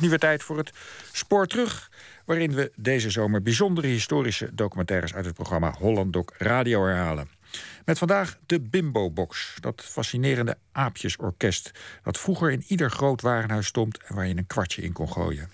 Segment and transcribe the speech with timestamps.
[0.00, 0.72] nu weer tijd voor het
[1.12, 1.90] Spoor Terug,
[2.24, 7.28] waarin we deze zomer bijzondere historische documentaires uit het programma Holland Doc Radio herhalen.
[7.84, 11.70] Met vandaag de Bimbo Box, dat fascinerende aapjesorkest
[12.02, 15.50] dat vroeger in ieder groot warenhuis stond en waar je een kwartje in kon gooien.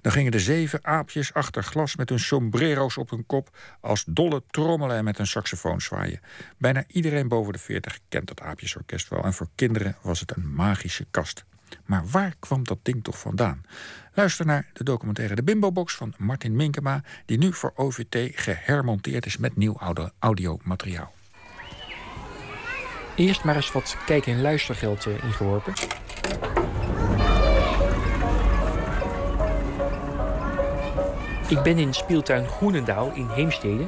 [0.00, 4.42] Dan gingen de zeven aapjes achter glas met hun sombrero's op hun kop als dolle
[4.50, 6.20] trommelen en met een saxofoon zwaaien.
[6.58, 10.54] Bijna iedereen boven de 40 kent dat aapjesorkest wel en voor kinderen was het een
[10.54, 11.44] magische kast.
[11.84, 13.62] Maar waar kwam dat ding toch vandaan?
[14.14, 19.26] Luister naar de documentaire De Bimbo Box van Martin Minkema, die nu voor OVT gehermonteerd
[19.26, 19.76] is met nieuw
[20.18, 21.12] audiomateriaal.
[23.14, 25.72] Eerst maar eens wat kijk- en luistergeld eh, ingeworpen.
[31.48, 33.86] Ik ben in speeltuin Groenendaal in Heemstede.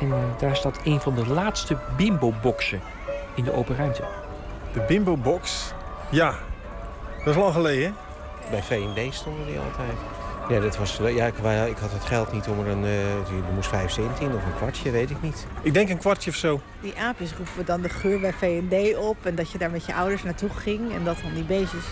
[0.00, 2.80] En eh, daar staat een van de laatste bimbo-boxen
[3.34, 4.04] in de open ruimte.
[4.72, 5.72] De Bimbo Box?
[6.10, 6.34] Ja,
[7.24, 7.94] dat is lang geleden.
[8.50, 9.98] Bij V&D stonden die altijd.
[10.48, 11.34] Ja, dat was, ja ik,
[11.68, 12.84] ik had het geld niet om er een...
[12.84, 15.46] Uh, er moest 5 cent in of een kwartje, weet ik niet.
[15.62, 16.60] Ik denk een kwartje of zo.
[16.80, 19.16] Die aapjes roepen dan de geur bij V&D op.
[19.22, 20.92] En dat je daar met je ouders naartoe ging.
[20.94, 21.84] En dat dan die beestjes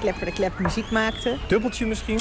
[0.00, 1.38] klepper de klep muziek maakten.
[1.48, 2.18] Dubbeltje misschien?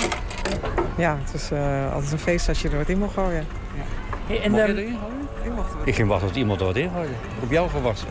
[0.98, 3.46] Ja, het is uh, altijd een feest als je er wat in mag gooien.
[3.76, 3.84] Ja.
[4.28, 5.28] Hey, en, mocht je erin gooien?
[5.44, 7.14] Ik, mocht er ik ging wachten tot iemand er wat in gooide.
[7.44, 8.08] Op jou gewassen.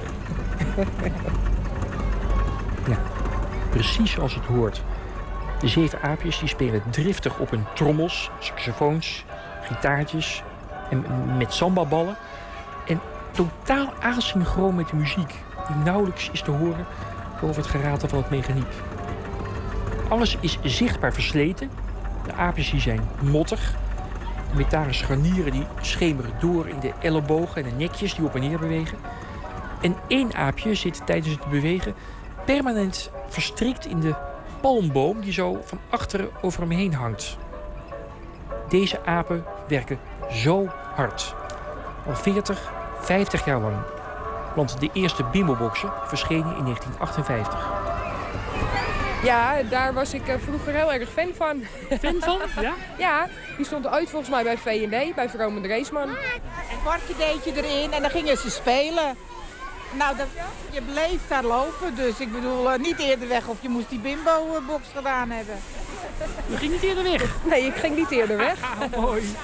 [3.75, 4.83] precies zoals het hoort.
[5.61, 9.25] De zeven aapjes die spelen driftig op hun trommels, saxofoons,
[9.63, 10.43] gitaartjes
[10.91, 11.05] en
[11.37, 12.17] met sambaballen.
[12.87, 13.01] En
[13.31, 15.35] totaal asynchroon met de muziek,
[15.67, 16.87] die nauwelijks is te horen
[17.41, 18.73] boven het geratel van het mechaniek.
[20.09, 21.71] Alles is zichtbaar versleten.
[22.27, 23.75] De aapjes die zijn mottig.
[24.51, 28.41] De metalen scharnieren die schemeren door in de ellebogen en de nekjes die op en
[28.41, 28.99] neer bewegen.
[29.81, 31.95] En één aapje zit tijdens het bewegen
[32.45, 34.15] permanent verstrikt in de
[34.61, 37.37] palmboom die zo van achteren over hem heen hangt.
[38.69, 39.99] Deze apen werken
[40.31, 41.35] zo hard.
[42.07, 43.77] Al 40, 50 jaar lang.
[44.55, 47.73] Want de eerste bimboboxen verschenen in 1958.
[49.25, 51.63] Ja, daar was ik eh, vroeger heel erg fan van.
[52.01, 52.39] Fan van?
[52.61, 52.75] Ja?
[53.07, 56.09] ja, die stond uit volgens mij bij V&D, bij Vrome de Reesman.
[56.09, 59.17] Een kwartje deed je erin en dan gingen ze spelen.
[59.97, 60.27] Nou, dat,
[60.71, 63.99] je bleef daar lopen, dus ik bedoel, uh, niet eerder weg of je moest die
[63.99, 65.57] bimbo-box gedaan hebben.
[66.47, 67.37] Je ging niet eerder weg?
[67.45, 68.59] Nee, ik ging niet eerder weg.
[68.63, 69.35] Ah, mooi.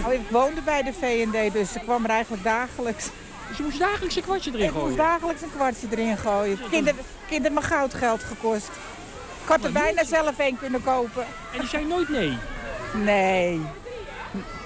[0.00, 3.08] Nou, ik woonde bij de V&D, dus ik kwam er eigenlijk dagelijks.
[3.48, 4.80] Dus je moest dagelijks een kwartje erin gooien?
[4.80, 6.58] Ik moest dagelijks een kwartje erin gooien.
[6.70, 6.94] Kinder,
[7.28, 8.70] kinder me goudgeld gekost.
[9.42, 11.26] Ik had er bijna zelf een kunnen kopen.
[11.52, 12.38] En die zei nooit nee?
[12.94, 13.60] Nee.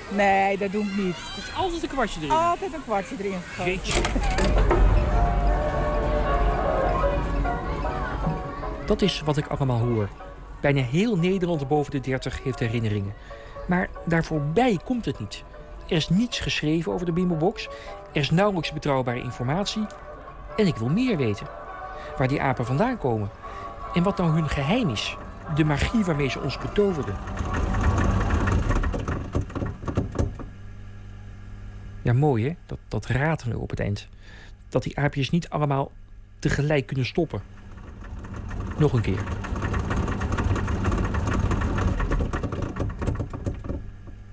[0.08, 1.16] Nee, dat doe ik niet.
[1.34, 2.30] Dus altijd een kwartje erin?
[2.30, 4.62] Altijd een kwartje erin gegooid.
[8.86, 10.08] Dat is wat ik allemaal hoor.
[10.60, 13.14] Bijna heel Nederland boven de 30 heeft herinneringen.
[13.68, 15.44] Maar daar voorbij komt het niet.
[15.88, 17.68] Er is niets geschreven over de Bimbobox.
[18.12, 19.86] Er is nauwelijks betrouwbare informatie.
[20.56, 21.46] En ik wil meer weten.
[22.18, 23.30] Waar die apen vandaan komen.
[23.94, 25.16] En wat nou hun geheim is.
[25.54, 27.14] De magie waarmee ze ons betoverden.
[32.02, 34.08] Ja, mooi hè, dat, dat ratelen op het eind.
[34.68, 35.90] Dat die aapjes niet allemaal
[36.38, 37.42] tegelijk kunnen stoppen.
[38.78, 39.22] Nog een keer.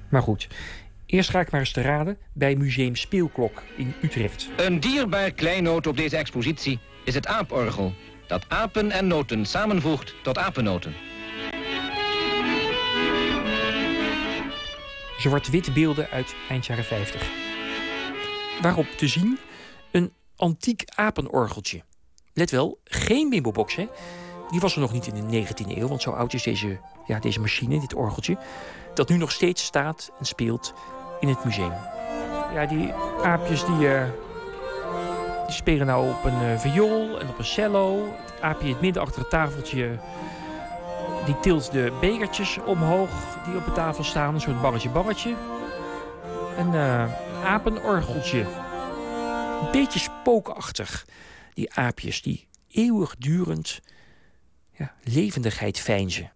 [0.09, 0.47] Maar goed,
[1.05, 4.49] eerst ga ik maar eens te raden bij Museum Speelklok in Utrecht.
[4.57, 7.93] Een dierbaar kleinoot op deze expositie is het aaporgel...
[8.27, 10.93] dat apen en noten samenvoegt tot apennoten.
[15.17, 17.29] Zwart-wit beelden uit eind jaren 50.
[18.61, 19.39] Waarop te zien
[19.91, 21.81] een antiek apenorgeltje.
[22.33, 23.87] Let wel, geen bimbobox, hè?
[24.51, 27.19] Die was er nog niet in de 19e eeuw, want zo oud is deze, ja,
[27.19, 28.37] deze machine, dit orgeltje.
[28.93, 30.73] Dat nu nog steeds staat en speelt
[31.19, 31.73] in het museum.
[32.53, 34.03] Ja, die aapjes die, uh,
[35.45, 38.07] die spelen nou op een uh, viool en op een cello.
[38.25, 39.99] Het aapje in het midden achter het tafeltje,
[41.25, 43.09] die tilt de bekertjes omhoog
[43.45, 44.33] die op de tafel staan.
[44.33, 45.35] Een soort barretje barretje.
[46.57, 47.05] Een uh,
[47.45, 48.39] apenorgeltje.
[49.61, 51.05] Een beetje spookachtig.
[51.53, 53.81] Die aapjes die eeuwigdurend
[55.03, 56.31] levendigheid feinzen.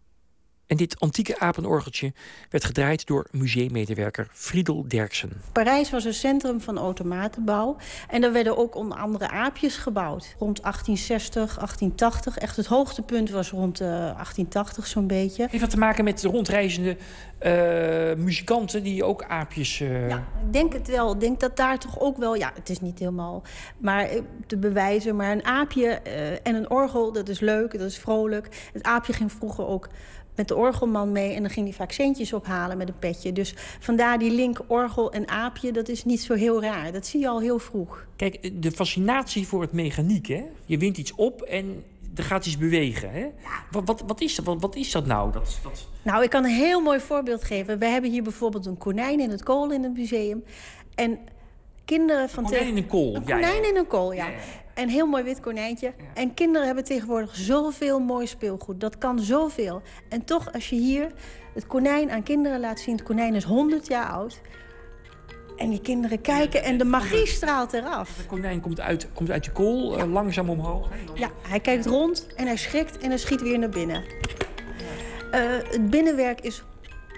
[0.68, 2.14] En dit antieke apenorgeltje
[2.50, 5.32] werd gedraaid door museummedewerker Friedel Derksen.
[5.52, 7.78] Parijs was een centrum van automatenbouw.
[8.10, 10.36] En er werden ook onder andere aapjes gebouwd.
[10.40, 12.38] Rond 1860, 1880.
[12.38, 15.48] Echt het hoogtepunt was rond uh, 1880 zo'n beetje.
[15.50, 16.98] Heeft dat te maken met de rondreizende
[17.42, 19.80] uh, muzikanten die ook aapjes...
[19.80, 20.10] Uh...
[20.10, 21.14] Ja, ik denk het wel.
[21.14, 22.36] Ik denk dat daar toch ook wel...
[22.36, 23.44] Ja, het is niet helemaal
[23.78, 24.10] maar,
[24.48, 25.16] te bewijzen.
[25.16, 25.88] Maar een aapje
[26.44, 28.70] en een orgel, dat is leuk, dat is vrolijk.
[28.74, 29.90] Het aapje ging vroeger ook
[30.36, 31.34] met de orgelman mee.
[31.34, 33.34] En dan ging hij vaak centjes ophalen met een petje.
[33.34, 36.92] Dus vandaar die link orgel en aapje, dat is niet zo heel raar.
[36.92, 38.06] Dat zie je al heel vroeg.
[38.16, 40.44] Kijk, de fascinatie voor het mechaniek, hè?
[40.66, 41.84] Je wint iets op en
[42.16, 43.12] er gaat iets bewegen.
[43.12, 43.28] Hè?
[43.72, 45.32] Wat, wat, wat, is, dat, wat, wat is dat nou?
[45.32, 45.88] Dat, dat...
[46.02, 47.80] Nou, ik kan een heel mooi voorbeeld geven.
[47.80, 50.44] We hebben hier bijvoorbeeld een konijn in het kool in het museum.
[50.96, 51.20] En
[51.86, 52.44] kinderen van...
[52.44, 53.16] Een konijn in een kool.
[53.16, 54.28] Een konijn in een kool, ja.
[54.76, 55.94] Een heel mooi wit konijntje.
[56.14, 58.80] En kinderen hebben tegenwoordig zoveel mooi speelgoed.
[58.80, 59.82] Dat kan zoveel.
[60.10, 61.12] En toch, als je hier
[61.54, 62.96] het konijn aan kinderen laat zien...
[62.96, 64.42] het konijn is 100 jaar oud...
[65.56, 68.16] En die kinderen kijken en de magie straalt eraf.
[68.18, 70.90] De konijn komt uit, komt uit de kool, uh, langzaam omhoog.
[71.14, 74.04] Ja, hij kijkt rond en hij schrikt en hij schiet weer naar binnen.
[74.04, 75.42] Uh,
[75.72, 76.64] het binnenwerk is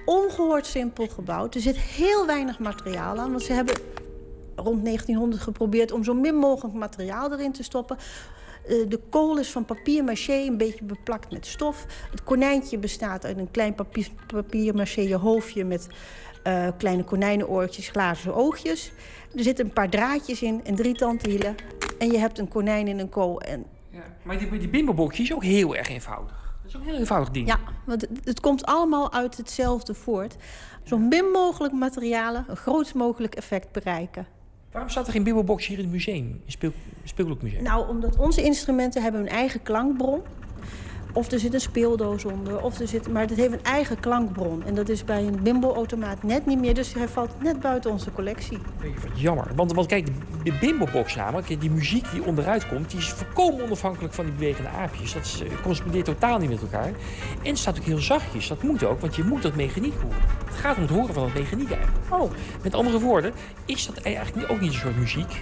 [0.05, 1.55] ongehoord simpel gebouwd.
[1.55, 3.75] Er zit heel weinig materiaal aan, want ze hebben
[4.63, 7.97] rond 1900 geprobeerd om zo min mogelijk materiaal erin te stoppen.
[8.69, 11.85] Uh, de kool is van papier maché, een beetje beplakt met stof.
[12.11, 15.87] Het konijntje bestaat uit een klein papier, papier maché hoofdje met
[16.47, 18.91] uh, kleine konijnenoortjes, glazen oogjes.
[19.35, 21.55] Er zitten een paar draadjes in en drie tandwielen.
[21.99, 23.41] En je hebt een konijn in een kool.
[23.41, 23.65] En...
[23.89, 26.55] Ja, maar die, die bimbo is ook heel erg eenvoudig.
[26.61, 27.47] Dat is ook een heel eenvoudig ding.
[27.47, 30.35] Ja, want het, het komt allemaal uit hetzelfde voort.
[30.83, 34.27] Zo min mogelijk materialen, een grootst mogelijk effect bereiken.
[34.71, 36.71] Waarom staat er geen bimbo hier in het museum, in speel,
[37.03, 37.63] speelgoedmuseum?
[37.63, 40.21] Nou, omdat onze instrumenten hebben hun eigen klankbron
[41.13, 42.61] of er zit een speeldoos onder.
[42.61, 44.63] Of er zit, maar het heeft een eigen klankbron.
[44.63, 46.73] En dat is bij een bimbo-automaat net niet meer.
[46.73, 48.57] Dus hij valt net buiten onze collectie.
[49.13, 49.47] Jammer.
[49.55, 50.07] Want, want kijk,
[50.43, 52.89] de bimbo-box namelijk, die muziek die onderuit komt...
[52.89, 55.13] die is volkomen onafhankelijk van die bewegende aapjes.
[55.13, 56.91] Dat is, uh, correspondeert totaal niet met elkaar.
[57.43, 58.47] En het staat ook heel zachtjes.
[58.47, 60.17] Dat moet ook, want je moet dat mechaniek horen.
[60.45, 61.97] Het gaat om het horen van het mechaniek eigenlijk.
[62.09, 62.31] Oh.
[62.63, 63.33] Met andere woorden,
[63.65, 65.41] is dat eigenlijk ook niet een soort muziek?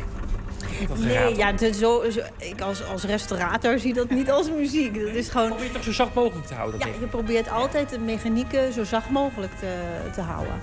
[0.95, 1.71] Nee, ja, zo,
[2.09, 4.93] zo, ik als, als restaurator zie dat niet als muziek.
[5.05, 5.47] Dat is gewoon...
[5.47, 6.79] Je probeert toch zo zacht mogelijk te houden?
[6.79, 9.75] Ja, je probeert altijd de mechanieken zo zacht mogelijk te,
[10.13, 10.53] te houden.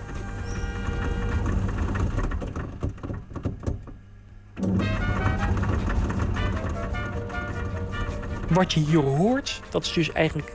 [8.48, 10.52] Wat je hier hoort, dat is dus eigenlijk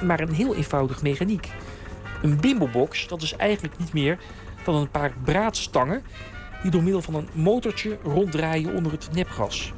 [0.00, 1.48] maar een heel eenvoudig mechaniek.
[2.22, 4.18] Een bimbobox, dat is eigenlijk niet meer
[4.64, 6.02] dan een paar braadstangen
[6.62, 9.72] die door middel van een motortje ronddraaien onder het nepgas.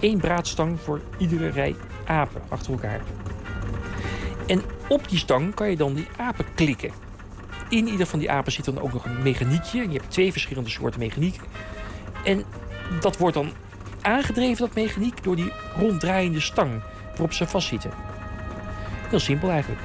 [0.00, 1.74] Eén braadstang voor iedere rij
[2.04, 3.00] apen achter elkaar.
[4.46, 6.90] En op die stang kan je dan die apen klikken.
[7.68, 9.80] In ieder van die apen zit dan ook nog een mechaniekje.
[9.80, 11.40] Je hebt twee verschillende soorten mechaniek.
[12.24, 12.44] En
[13.00, 13.50] dat wordt dan
[14.00, 17.90] aangedreven, dat mechaniek, door die ronddraaiende stang waarop ze vastzitten.
[19.08, 19.80] Heel simpel eigenlijk.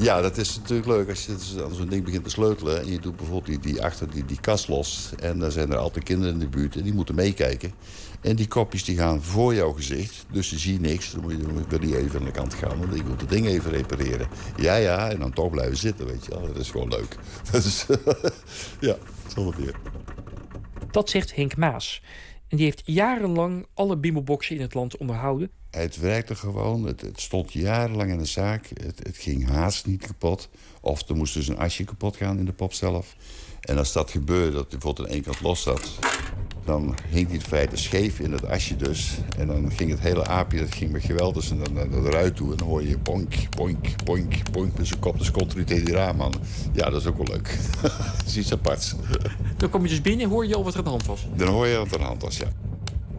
[0.00, 1.34] Ja, dat is natuurlijk leuk als je
[1.72, 2.80] zo'n ding begint te sleutelen...
[2.80, 5.10] en je doet bijvoorbeeld die, die achter die, die kast los...
[5.18, 7.72] en dan zijn er altijd kinderen in de buurt en die moeten meekijken.
[8.20, 11.12] En die kopjes die gaan voor jouw gezicht, dus je ziet niks.
[11.12, 13.46] Dan moet je wil die even aan de kant gaan, want ik wil het ding
[13.46, 14.28] even repareren.
[14.56, 16.46] Ja, ja, en dan toch blijven zitten, weet je wel.
[16.46, 17.16] Dat is gewoon leuk.
[17.50, 17.86] Dat is,
[18.88, 18.96] ja,
[19.34, 19.74] zonder meer.
[20.90, 22.02] Dat zegt Henk Maas.
[22.50, 25.50] En die heeft jarenlang alle bimmelboxen in het land onderhouden.
[25.70, 26.84] Het werkte gewoon.
[26.84, 28.66] Het, stond jarenlang in de zaak.
[28.74, 30.48] Het, het, ging haast niet kapot.
[30.80, 33.16] Of er moest dus een asje kapot gaan in de pop zelf.
[33.60, 35.98] En als dat gebeurde, dat bijvoorbeeld aan één kant los zat...
[36.64, 39.18] dan hing hij in feite scheef in het asje dus.
[39.38, 42.50] En dan ging het hele aapje, dat ging met geweld en dan, dan eruit toe.
[42.50, 45.18] En dan hoor je bonk, bonk, bonk, bonk met zijn kop.
[45.18, 46.32] Dus continu tegen die raam aan.
[46.72, 47.58] Ja, dat is ook wel leuk.
[47.82, 48.94] dat is iets aparts.
[49.56, 51.26] Dan kom je dus binnen en hoor je al wat er aan de hand was?
[51.36, 52.48] Dan hoor je wat er aan de hand was, ja.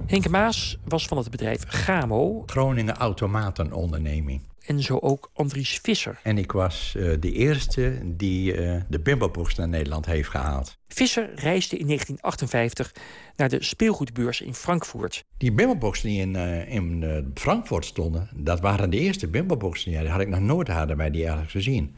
[0.05, 2.43] Henk Maas was van het bedrijf Gamo.
[2.45, 4.41] Groningen Automatenonderneming.
[4.65, 6.19] En zo ook Andries Visser.
[6.23, 10.77] En ik was uh, de eerste die uh, de Bimbo-box naar Nederland heeft gehaald.
[10.87, 12.91] Visser reisde in 1958
[13.35, 15.25] naar de speelgoedbeurs in Frankfurt.
[15.37, 18.29] Die Bimbo-boxen die in, uh, in Frankfurt stonden...
[18.35, 19.91] dat waren de eerste Bimbo-boxen.
[19.91, 21.95] Ja, die had ik nog nooit hadden wij die ergens gezien.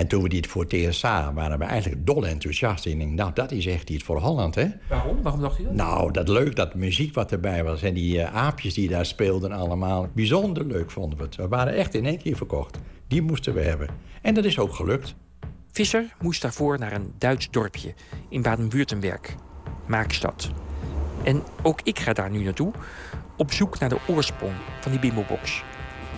[0.00, 2.86] En toen we die voor het eerst zagen, waren we eigenlijk dol enthousiast.
[2.86, 4.66] En ik denk, nou, dat is echt iets voor Holland, hè?
[4.88, 5.22] Waarom?
[5.22, 5.72] Waarom dacht je dat?
[5.72, 7.82] Nou, dat leuk, dat muziek wat erbij was.
[7.82, 10.08] En die uh, aapjes die daar speelden allemaal.
[10.12, 11.36] Bijzonder leuk vonden we het.
[11.36, 12.78] We waren echt in één keer verkocht.
[13.08, 13.88] Die moesten we hebben.
[14.22, 15.14] En dat is ook gelukt.
[15.72, 17.94] Visser moest daarvoor naar een Duits dorpje
[18.28, 19.20] in Baden-Württemberg.
[19.86, 20.50] Maakstad.
[21.22, 22.72] En ook ik ga daar nu naartoe.
[23.36, 25.62] Op zoek naar de oorsprong van die bimbo-box.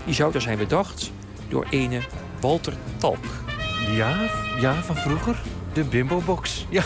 [0.04, 1.12] Die zou er zijn bedacht
[1.48, 2.00] door ene
[2.40, 3.41] Walter Talk.
[3.90, 4.16] Ja,
[4.60, 5.36] ja, van vroeger.
[5.72, 6.66] De Bimbo-box.
[6.68, 6.82] Ja.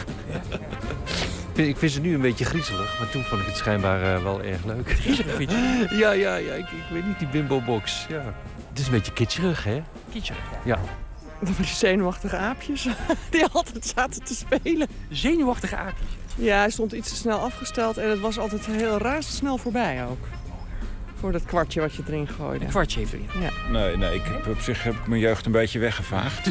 [1.54, 4.42] ik vind ze nu een beetje griezelig, maar toen vond ik het schijnbaar uh, wel
[4.42, 4.90] erg leuk.
[4.90, 5.50] Griezelig?
[6.00, 6.52] Ja, ja, ja.
[6.52, 8.06] Ik, ik weet niet, die Bimbo-box.
[8.08, 8.34] Ja.
[8.68, 9.82] Het is een beetje kitscherig, hè?
[10.12, 10.78] Kitscherig, ja.
[11.40, 12.82] Dan die zenuwachtige aapjes
[13.30, 14.88] die altijd zaten te spelen.
[15.10, 16.08] Zenuwachtige aapjes?
[16.36, 20.26] Ja, hij stond iets te snel afgesteld en het was altijd heel razendsnel voorbij ook.
[21.20, 22.64] Voor dat kwartje wat je erin gooide.
[22.64, 23.28] Een kwartje heeft erin.
[23.40, 23.50] Ja.
[23.70, 26.44] Nee, nee, ik heb op zich heb ik mijn jeugd een beetje weggevaagd.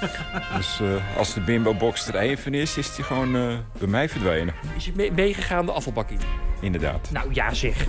[0.56, 4.08] dus eh, als de bimbo-box er één van is, is die gewoon eh, bij mij
[4.08, 4.54] verdwenen.
[4.76, 6.18] Is je mee- meegegaan de afvalbak in?
[6.60, 7.10] Inderdaad.
[7.12, 7.76] Nou ja, zeg.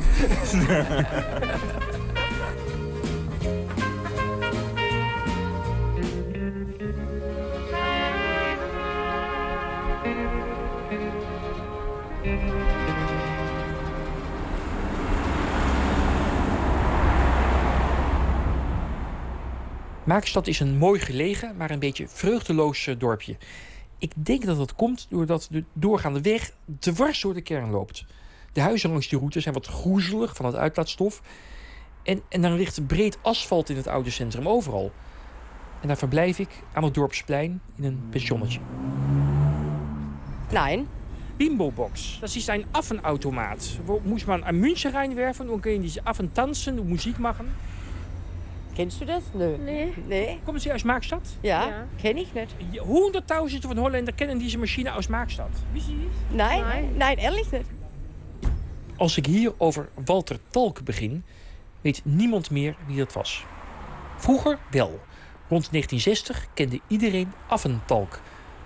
[20.13, 23.38] Maakstad is een mooi gelegen, maar een beetje vreugdeloos eh, dorpje.
[23.98, 28.05] Ik denk dat dat komt doordat de doorgaande weg dwars door de kern loopt.
[28.51, 31.22] De huizen langs die route zijn wat groezelig van het uitlaatstof.
[32.03, 34.91] En, en dan ligt breed asfalt in het oude centrum overal.
[35.82, 38.60] En daar verblijf ik aan het dorpsplein in een pensionnetje.
[40.51, 40.88] Nein.
[41.38, 42.17] Bimbo-Box.
[42.20, 43.79] Das ist ein Affenautomat.
[43.86, 47.48] Wo muss man ein Münze reinwerfen und können diese Affen tanzen und Musik machen?
[48.75, 49.24] Kennst du das?
[49.34, 49.58] Nö.
[49.58, 49.94] Nee.
[50.08, 50.39] Nee.
[50.46, 51.22] Kommen Sie aus Markstadt?
[51.44, 51.88] Ja, Ja.
[52.01, 52.56] kenne ich nicht.
[52.82, 55.51] Hunderttausende von Holländer kennen diese Maschine aus Markstadt.
[56.32, 56.98] Nein, Nein.
[56.98, 57.65] nein, ehrlich nicht.
[58.98, 61.24] Als ik hier over Walter Talk begin,
[61.82, 63.44] weet niemand meer wie dat was.
[64.18, 65.00] Vroeger wel.
[65.50, 68.22] Rond 1960 kende iedereen Affentalk,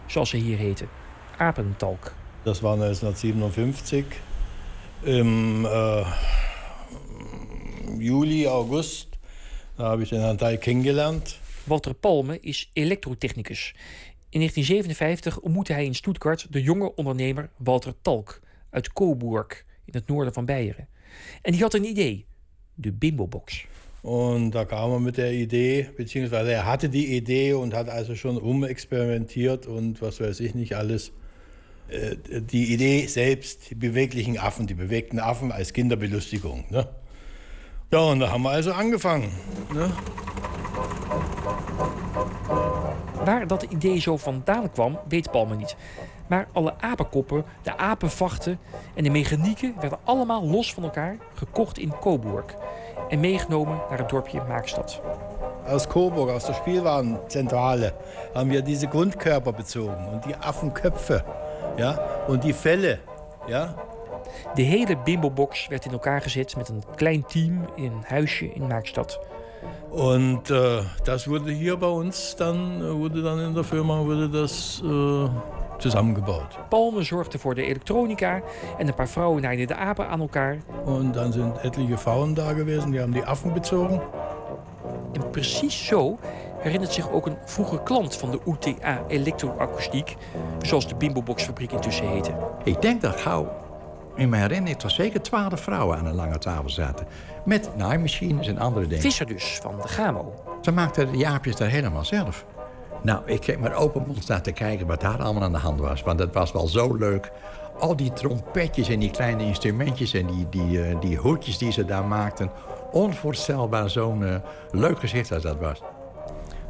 [0.05, 0.89] zoals ze hier heten.
[1.37, 2.13] Apentalk.
[2.43, 4.05] Das war 1957.
[5.03, 6.03] Im äh,
[7.97, 9.06] Juli, August,
[9.77, 11.39] da habe ich den Herrn Teil kennengelernt.
[11.63, 13.73] Walter Palme is elektrotechnicus.
[14.29, 20.07] In 1957 ontmoette hij in Stuttgart de jonge ondernemer Walter Talk uit Coburg in het
[20.07, 20.87] noorden van Beieren.
[21.41, 22.25] En die had een idee:
[22.73, 23.65] de Bimbo-box.
[24.01, 28.15] Und da kam er mit der Idee, beziehungsweise er hatte die Idee und hat also
[28.15, 31.11] schon rumexperimentiert und was weiß ich nicht alles.
[31.87, 36.65] Äh, Die Idee selbst, die beweglichen Affen, die bewegten Affen als Kinderbelustigung.
[36.69, 36.87] Ne?
[37.89, 39.31] Ja, und da haben wir also angefangen.
[39.73, 39.89] Ne?
[43.25, 45.75] Waar dat idee zo vandaan kwam, weet Palme niet.
[46.27, 48.59] Maar alle apenkoppen, de apenvachten
[48.95, 52.45] en de mechanieken werden allemaal los van elkaar gekocht in Coburg
[53.09, 55.01] en meegenomen naar het dorpje Maakstad.
[55.67, 57.93] Aus Coburg, aus der Spielwarenzentrale,
[58.33, 61.23] haben wir diese Grundkörper bezogen und die Affenköpfe
[61.77, 62.99] ja, und die Felle.
[63.47, 63.75] Ja.
[64.53, 68.67] De hele Bimbo-box werd in elkaar gezet met een klein team in een huisje in
[68.67, 69.19] Maakstad.
[69.89, 74.29] Und äh, das wurde hier bei uns dann, äh, wurde dann in der Firma wurde
[74.29, 75.29] das äh,
[75.79, 76.57] zusammengebaut.
[76.69, 78.41] Palme zorgde voor de elektronica
[78.77, 80.57] en een paar vrouwen naaiden de apen aan elkaar.
[80.85, 84.01] Und dann sind etliche Frauen da gewesen, die haben die Affen bezogen.
[85.13, 86.17] En precies zo
[86.59, 90.15] herinnert zich ook een vroege klant van de UTA Elektroakoestiek,
[90.61, 92.31] zoals de Bimbo-box fabriek intussen heette.
[92.63, 93.49] Ik denk dat gauw,
[94.17, 97.07] in mijn herinnering, toch zeker twaalf vrouwen aan een lange tafel zaten.
[97.45, 99.01] Met naaimachines en andere dingen.
[99.01, 100.33] Visser dus, van de Gamo.
[100.61, 102.45] Ze maakten de jaapjes daar helemaal zelf.
[103.01, 105.79] Nou, ik heb met open mond staan te kijken wat daar allemaal aan de hand
[105.79, 106.01] was.
[106.01, 107.31] Want het was wel zo leuk.
[107.79, 111.85] Al die trompetjes en die kleine instrumentjes en die, die, eh, die hoedjes die ze
[111.85, 112.51] daar maakten.
[112.91, 114.35] Onvoorstelbaar zo'n eh,
[114.71, 115.81] leuk gezicht als dat was.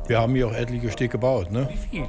[0.07, 1.49] Wir haben hier auch etliche Stück gebaut.
[1.49, 1.67] Ne?
[1.67, 2.05] Wie viel?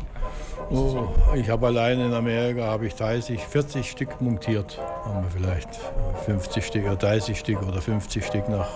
[0.71, 4.79] Oh, ich habe allein in Amerika habe ich 30, 40 Stück montiert.
[5.03, 8.69] Haben wir vielleicht äh, 50 Stück oder 30 Stück oder 50 Stück nach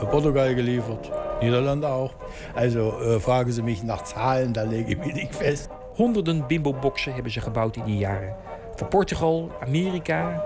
[0.00, 1.10] äh, Portugal geliefert.
[1.40, 2.12] Niederlande auch.
[2.54, 5.70] Also äh, fragen Sie mich nach Zahlen, da lege ich mich nicht fest.
[5.96, 8.34] Honderden Bimbo-boxen hebben ze gebouwd in die jaren.
[8.76, 10.44] Voor Portugal, Amerika.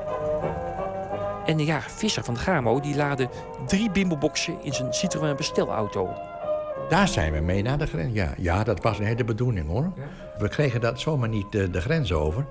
[1.47, 3.29] En ja, Visser van Gamo die laadde
[3.67, 6.32] drie Bimbo-boxen in zijn Citroën bestelauto.
[6.89, 8.15] Daar zijn we mee naar de grens.
[8.15, 9.93] Ja, ja dat was hele bedoeling hoor.
[10.39, 12.47] We kregen dat zomaar niet de, de grens over.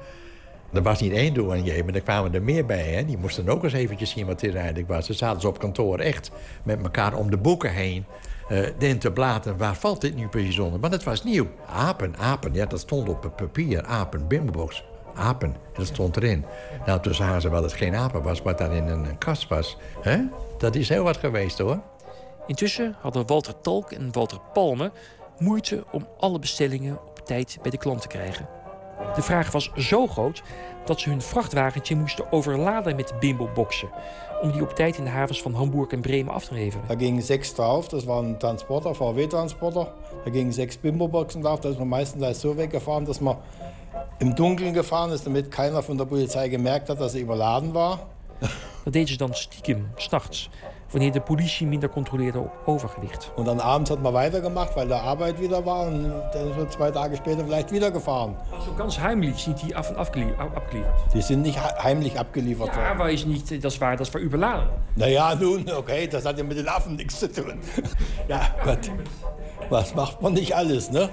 [0.73, 2.83] Er was niet één douanier, maar er kwamen er meer bij.
[2.83, 3.05] Hè.
[3.05, 5.05] Die moesten ook eens eventjes zien wat dit eigenlijk was.
[5.05, 6.31] Ze zaten ze op kantoor echt
[6.63, 8.05] met elkaar om de boeken heen.
[8.49, 10.79] eh in te blaten, waar valt dit nu precies onder?
[10.79, 11.47] Want het was nieuw.
[11.67, 13.83] Apen, apen, ja, dat stond op het papier.
[13.83, 14.83] Apen, bimbobox.
[15.15, 16.45] Apen, en dat stond erin.
[16.85, 19.47] Nou, toen zagen ze wel dat het geen apen was, maar daar in een kast
[19.47, 19.77] was.
[20.01, 20.17] Hè?
[20.57, 21.79] Dat is heel wat geweest hoor.
[22.47, 24.91] Intussen hadden Walter Talk en Walter Palme
[25.37, 28.47] moeite om alle bestellingen op tijd bij de klant te krijgen.
[29.15, 30.41] De vraag was zo groot
[30.85, 33.89] dat ze hun vrachtwagentje moesten overladen met bimbo-boxen.
[34.41, 36.87] Om die op tijd in de havens van Hamburg en Bremen af te leveren.
[36.87, 39.87] Da gingen sechs drauf, das war ein Transporter, VW-Transporter.
[40.25, 43.37] Da gingen sechs Bimbo-Boxen drauf, da ist man meistens als so weggefahren, dass man
[44.19, 47.99] im Dunkeln gefahren ist, damit keiner von der Polizei gemerkt hat, dass er überladen war.
[48.83, 50.49] Dat deden ze dan stiekem, s'nachts.
[50.91, 53.31] Wanneer de politie minder controleerde op overgewicht.
[53.35, 55.85] Und dann abends hat man weitergemacht, weil der Arbeit wieder war.
[55.87, 58.35] Und dann ist man zwei Tage später vielleicht wieder gefahren.
[58.51, 60.51] Also ganz heimlich sind die af en abgeliefert.
[61.13, 62.87] Die sind nicht he- heimlich abgeliefert Ja, worden.
[62.99, 64.69] aber ist nicht, das war, das war überladen.
[64.95, 67.59] Naja, nun, okay, das hat ja mit den Affen nichts zu tun.
[68.27, 68.91] Ja, Gott.
[69.69, 71.09] Was macht man nicht alles, ne?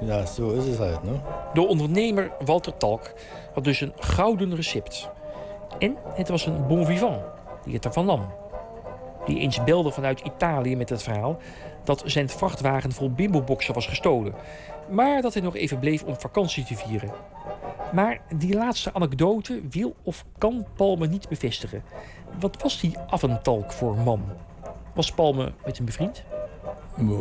[0.00, 1.20] Ja, so ist es halt, ne?
[1.54, 3.00] De ondernemer Walter Talk
[3.54, 5.10] had dus een gouden recept.
[5.78, 7.18] En het was een bon vivant
[9.28, 11.38] die eens belde vanuit Italië met het verhaal
[11.84, 14.34] dat zijn vrachtwagen vol bimboboxen was gestolen.
[14.90, 17.10] Maar dat hij nog even bleef om vakantie te vieren.
[17.92, 21.82] Maar die laatste anekdote wil of kan Palme niet bevestigen.
[22.40, 24.22] Wat was die Aventalk voor man?
[24.94, 26.24] Was Palme met hem bevriend?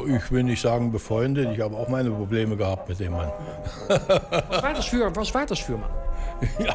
[0.06, 3.32] Ich will nicht sagen befreundet, ich habe auch meine Probleme gehabt mit dem Mann.
[4.50, 5.90] Was war das für, was war das für man?
[6.58, 6.74] ja,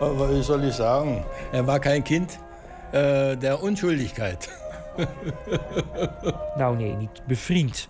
[0.00, 1.24] aber wie soll ich sagen?
[1.52, 2.38] Er war kein Kind
[2.92, 4.48] äh, der Unschuldigkeit.
[6.56, 7.88] Nou nee, niet bevriend.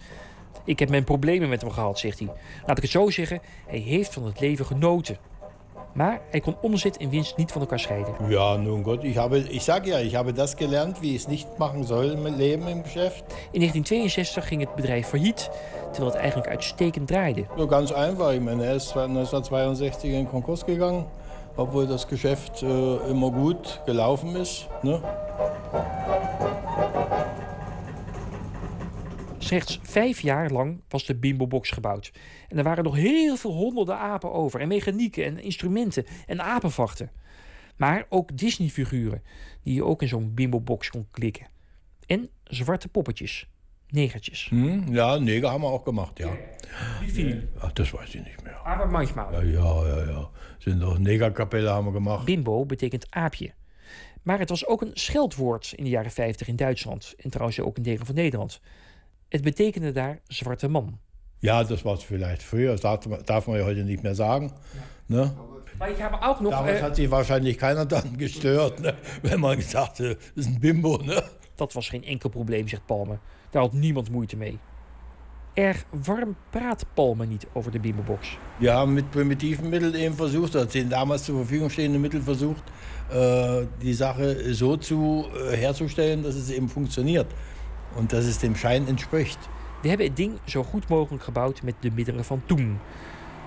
[0.65, 2.29] Ik heb mijn problemen met hem gehad, zegt hij.
[2.67, 5.17] Laat ik het zo zeggen, hij heeft van het leven genoten.
[5.93, 8.15] Maar hij kon omzet en winst niet van elkaar scheiden.
[8.29, 11.27] Ja, nun Gott, ich, habe, ich sage ja, ich habe das gelernt, wie ich es
[11.27, 13.25] nicht machen soll im Leben, im Geschäft.
[13.51, 15.51] In 1962 ging het bedrijf failliet,
[15.91, 17.45] terwijl het eigenlijk uitstekend draaide.
[17.57, 21.07] So ganz einfach, ich meine, er ist 1962 in Konkurs gegangen,
[21.57, 24.69] obwohl das Geschäft äh, immer gut gelaufen ist.
[24.83, 25.01] Ne?
[29.39, 32.13] Slechts vijf jaar lang was de Bimbo-box gebouwd.
[32.49, 34.61] En er waren nog heel veel honderden apen over.
[34.61, 37.11] En mechanieken en instrumenten en apenvachten.
[37.77, 39.23] Maar ook Disney-figuren
[39.63, 41.47] die je ook in zo'n Bimbo-box kon klikken.
[42.07, 43.49] En zwarte poppetjes.
[43.93, 44.47] Negertjes.
[44.51, 44.93] Hm?
[44.95, 46.29] Ja, Neger haben wir auch gemacht, ja.
[47.01, 47.49] Wie viel?
[47.61, 48.57] Ach, das weiß ich nicht mehr.
[48.67, 49.33] Aber manchmal.
[49.33, 50.05] Ja, ja, ja.
[50.11, 50.31] ja.
[50.59, 52.25] Sind auch Negerkapelle haben wir gemacht.
[52.25, 53.53] Bimbo betekent aapje.
[54.23, 57.15] Maar het was ook een scheldwoord in de jaren 50 in Duitsland.
[57.19, 58.61] En trouwens ook in delen van Nederland.
[59.29, 60.99] Het betekende daar zwarte man.
[61.39, 62.81] Ja, das war es vielleicht früher, das
[63.25, 64.51] darf, man- ja heute nicht mehr sagen.
[65.07, 65.31] Ne?
[65.79, 66.51] Maar ik heb ook nog...
[66.53, 68.95] Damals eh, hat sich wahrscheinlich keiner dann gestört, ne?
[69.23, 70.97] wenn man gesagt hat, das ist ein Bimbo.
[70.97, 71.23] Ne?
[71.55, 73.19] Dat was geen enkel probleem, zegt Palme.
[73.53, 74.59] Daar had niemand moeite mee.
[75.55, 78.39] Erg warm praat Palme niet over de Bimbo-box.
[78.59, 82.63] Wir haben mit primitiven Mitteln eben versucht, oder den damals zur Verfügung stehenden Mitteln versucht,
[83.11, 87.27] äh, die Sache so zu äh, herzustellen, dass es eben funktioniert
[87.97, 89.39] und dass es dem Schein entspricht.
[89.83, 92.79] We hebben het ding zo goed mogelijk gebouwd met de middelen van toen.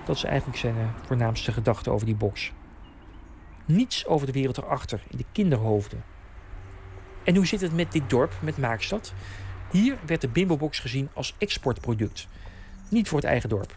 [0.04, 2.52] Dat is eigenlijk zijn eh, voornaamste gedachte over die box.
[3.64, 6.04] Niets over de wereld erachter, in de kinderhoofden.
[7.24, 9.12] En hoe zit het met dit dorp, met Maakstad?
[9.76, 12.28] Hier werd de Bimbo-box gezien als exportproduct.
[12.88, 13.76] Niet voor het eigen dorp.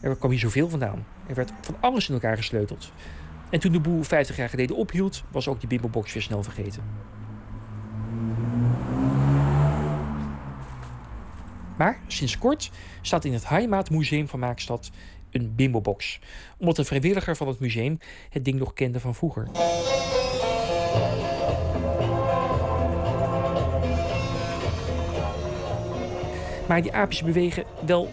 [0.00, 1.06] Er kwam hier zoveel vandaan.
[1.26, 2.92] Er werd van alles in elkaar gesleuteld.
[3.50, 6.82] En toen de boel 50 jaar geleden ophield, was ook die Bimbo-box weer snel vergeten.
[11.76, 12.70] Maar sinds kort
[13.00, 14.90] staat in het Heimatmuseum van Maakstad
[15.30, 16.20] een Bimbo-box.
[16.56, 17.98] Omdat een vrijwilliger van het museum
[18.30, 19.48] het ding nog kende van vroeger.
[26.68, 28.10] Maar die aapjes bewegen wel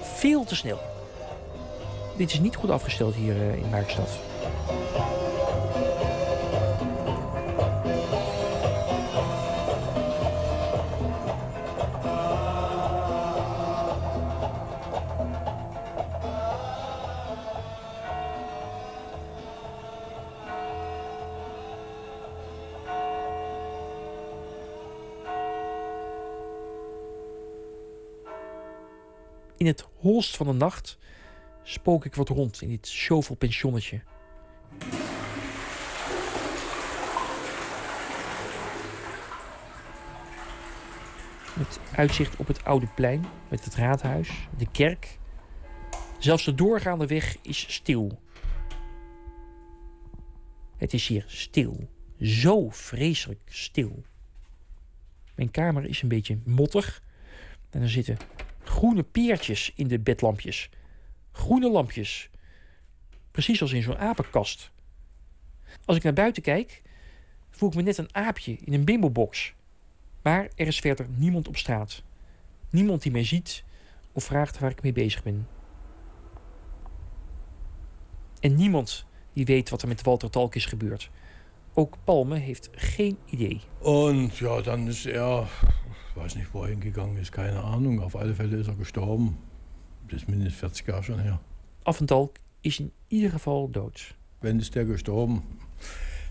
[0.00, 0.78] veel te snel.
[2.16, 4.08] Dit is niet goed afgesteld hier eh, in Maakstad.
[29.98, 30.98] Holst van de nacht
[31.62, 32.86] spook ik wat rond in dit
[33.38, 34.00] pensionnetje.
[41.54, 45.18] Met uitzicht op het oude plein, met het raadhuis, de kerk.
[46.18, 48.20] Zelfs de doorgaande weg is stil.
[50.76, 51.88] Het is hier stil.
[52.20, 54.02] Zo vreselijk stil.
[55.34, 57.02] Mijn kamer is een beetje mottig.
[57.70, 58.16] En er zitten
[58.78, 60.70] groene peertjes in de bedlampjes.
[61.32, 62.30] Groene lampjes.
[63.30, 64.70] Precies als in zo'n apenkast.
[65.84, 66.82] Als ik naar buiten kijk,
[67.50, 69.54] voel ik me net een aapje in een bimbobox.
[70.22, 72.02] Maar er is verder niemand op straat.
[72.70, 73.64] Niemand die mij ziet
[74.12, 75.48] of vraagt waar ik mee bezig ben.
[78.40, 81.10] En niemand die weet wat er met Walter Talk is gebeurd.
[81.74, 83.60] Ook Palme heeft geen idee.
[83.78, 85.48] Und ja, dann ist er,
[86.18, 88.00] weiß nicht, wo er hingegangen ist, keine Ahnung.
[88.00, 89.36] Auf alle Fälle ist er gestorben.
[90.10, 91.40] Das ist mindestens 40 Jahre schon her.
[91.84, 94.14] Affentalk is in ieder geval dood.
[94.40, 95.42] Wann ist der gestorben?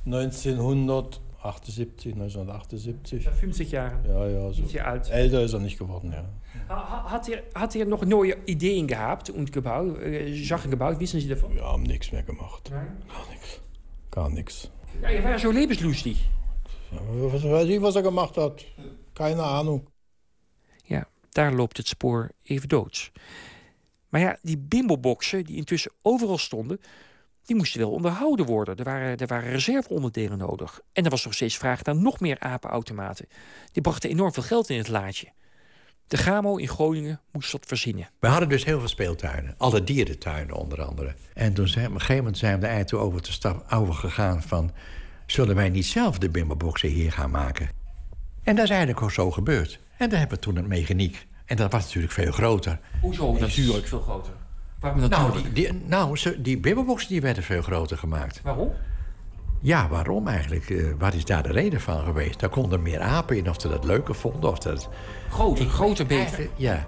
[0.05, 3.29] 1938, 78, 1978.
[3.29, 4.03] 50 jaar.
[4.05, 4.63] Ja, ja, so.
[4.63, 5.09] Ietsje alt.
[5.09, 6.25] Älter ist er nicht geworden, ja.
[6.69, 10.99] Ha- Hat er, hat er noch neue Ideen gehabt und gebaut, äh, Sachen gebaut?
[10.99, 11.53] Wissen Sie davon?
[11.55, 12.69] Wir haben nichts mehr gemacht.
[12.71, 12.87] Nein?
[13.07, 13.59] Gar nichts.
[14.11, 14.71] Gar nichts.
[15.01, 16.29] Ja, er war so lebenslustig.
[16.89, 18.65] Ja, was weiß ich, was er gemacht hat.
[19.13, 19.87] Keine Ahnung.
[20.83, 23.11] Ja, daar loopt het spoor even doods.
[24.09, 26.79] Maar ja, die bimboboxen die intussen overal stonden...
[27.45, 28.75] die moesten wel onderhouden worden.
[28.75, 30.81] Er waren, er waren reserveonderdelen nodig.
[30.93, 33.27] En er was nog steeds vraag naar nog meer apenautomaten.
[33.71, 35.31] Die brachten enorm veel geld in het laadje.
[36.07, 38.09] De Gamo in Groningen moest dat verzinnen.
[38.19, 39.55] We hadden dus heel veel speeltuinen.
[39.57, 41.15] Alle dierentuinen onder andere.
[41.33, 43.71] En toen zijn, op een gegeven moment zijn we er eigenlijk toe over, te stap,
[43.73, 44.71] over gegaan van...
[45.27, 47.69] zullen wij niet zelf de bimboboxen hier gaan maken?
[48.43, 49.79] En dat is eigenlijk ook zo gebeurd.
[49.97, 51.27] En daar hebben we toen het mechaniek.
[51.45, 52.79] En dat was natuurlijk veel groter.
[53.01, 54.33] Hoezo natuurlijk veel groter?
[54.79, 55.55] Waarom Nou, natuurlijk?
[55.55, 58.41] die, die, nou die bimboboxen die werden veel groter gemaakt.
[58.43, 58.71] Waarom?
[59.59, 60.69] Ja, waarom eigenlijk?
[60.69, 62.39] Eh, wat is daar de reden van geweest?
[62.39, 64.49] Daar konden meer apen in, of ze dat leuker vonden.
[64.51, 64.89] Of dat...
[65.29, 66.49] Groter, groter, beter.
[66.55, 66.87] Ja.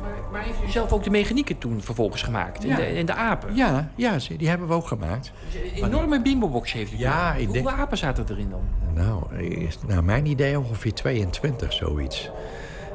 [0.00, 2.62] Maar, maar heeft u zelf ook de mechanieken toen vervolgens gemaakt?
[2.62, 2.76] En, Ja.
[2.76, 3.54] de, en de apen?
[3.54, 5.32] Ja, ja, ze- die hebben we ook gemaakt.
[5.76, 6.98] Een enorme bimbobox heeft u.
[6.98, 8.60] Ja, ik denk- Hoeveel apen zaten erin dan?
[8.94, 12.30] Nou, is naar mijn idee ongeveer 22, zoiets.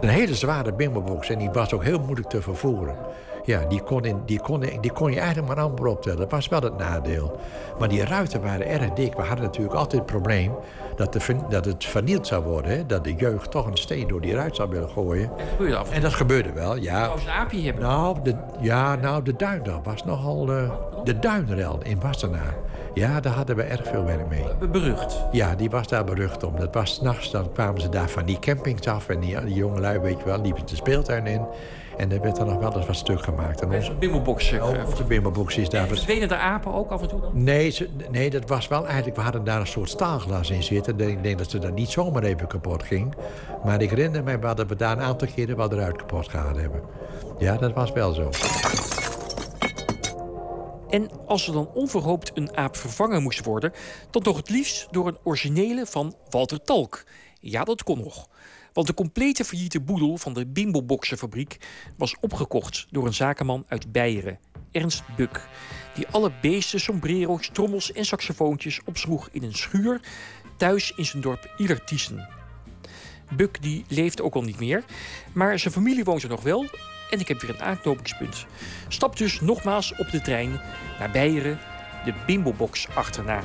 [0.01, 2.95] Een hele zware bimbobox en die was ook heel moeilijk te vervoeren.
[3.43, 6.19] Ja, die kon, in, die, kon, die kon je eigenlijk maar amper optellen.
[6.19, 7.39] Dat was wel het nadeel.
[7.79, 9.13] Maar die ruiten waren erg dik.
[9.13, 10.51] We hadden natuurlijk altijd het probleem
[10.95, 12.71] dat, de, dat het vernield zou worden.
[12.71, 12.85] Hè?
[12.85, 15.29] Dat de jeugd toch een steen door die ruit zou willen gooien.
[15.37, 17.17] Dat gebeurde af en dat gebeurde wel, ja.
[17.17, 17.83] Ze een aapje hebben?
[17.83, 20.51] Nou, de, ja, nou, de duin was nogal...
[20.51, 20.71] eh,
[21.03, 22.55] de duinrel in Wassenaar.
[22.93, 24.43] Ja, daar hadden we erg veel werk mee.
[24.59, 25.17] Be- Berucht.
[25.31, 26.55] Ja, die was daar berucht om.
[26.59, 29.09] Dat was s'nachts, dan kwamen ze daar van die campings af...
[29.09, 31.45] en die, die jongelui, weet je wel, liepen de speeltuin in.
[31.97, 33.61] En er werd er nog wel eens wat stuk gemaakt.
[33.61, 34.51] En onze, Bimbobox.
[34.51, 35.87] eh, onze bimbobox is daar...
[35.87, 37.29] Verdwenen de apen ook af en toe dan?
[37.33, 39.15] Nee, ze- nee, dat was wel eigenlijk...
[39.15, 40.99] We hadden daar een soort staalglas in zitten.
[40.99, 43.13] Ik denk dat ze dat niet zomaar even kapot ging.
[43.63, 46.81] Maar ik herinner me dat we daar een aantal keren wel eruit kapot gehaald hebben.
[47.39, 48.29] Ja, dat was wel zo.
[50.91, 53.73] En als er dan onverhoopt een aap vervangen moest worden...
[54.09, 57.03] dan toch het liefst door een originele van Walter Talk.
[57.39, 58.27] Ja, dat kon nog.
[58.73, 61.57] Want de complete failliete boedel van de Bimboboxenfabriek...
[61.97, 64.39] was opgekocht door een zakenman uit Beieren,
[64.71, 65.47] Ernst Buk...
[65.95, 70.01] die alle beesten, sombrero's, trommels en saxofoontjes opsloeg in een schuur...
[70.57, 72.27] thuis in zijn dorp Ilertiessen.
[73.35, 74.83] Buk die leeft ook al niet meer,
[75.33, 76.65] maar zijn familie woont er nog wel...
[77.11, 78.45] en ik heb weer een aanknopingspunt.
[78.87, 80.59] Stap dus nogmaals op de trein
[80.99, 81.59] naar Beieren,
[82.05, 83.39] de Bimbobox achterna.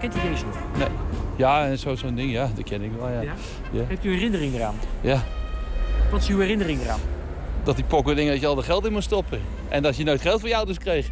[0.00, 0.56] Kent u deze nog?
[0.78, 0.88] Nee.
[1.36, 3.20] Ja, zo- zo'n ding, ja, dat ken ik wel, ja.
[3.20, 3.32] Ja?
[3.70, 3.84] Ja.
[3.86, 4.74] Heeft u herinnering eraan?
[5.00, 5.22] Ja.
[6.10, 7.00] Wat is uw herinnering eraan?
[7.64, 9.40] Dat die pokken dingen dat je al de geld in moest stoppen.
[9.68, 11.08] En dat je nooit geld van je ouders kreeg.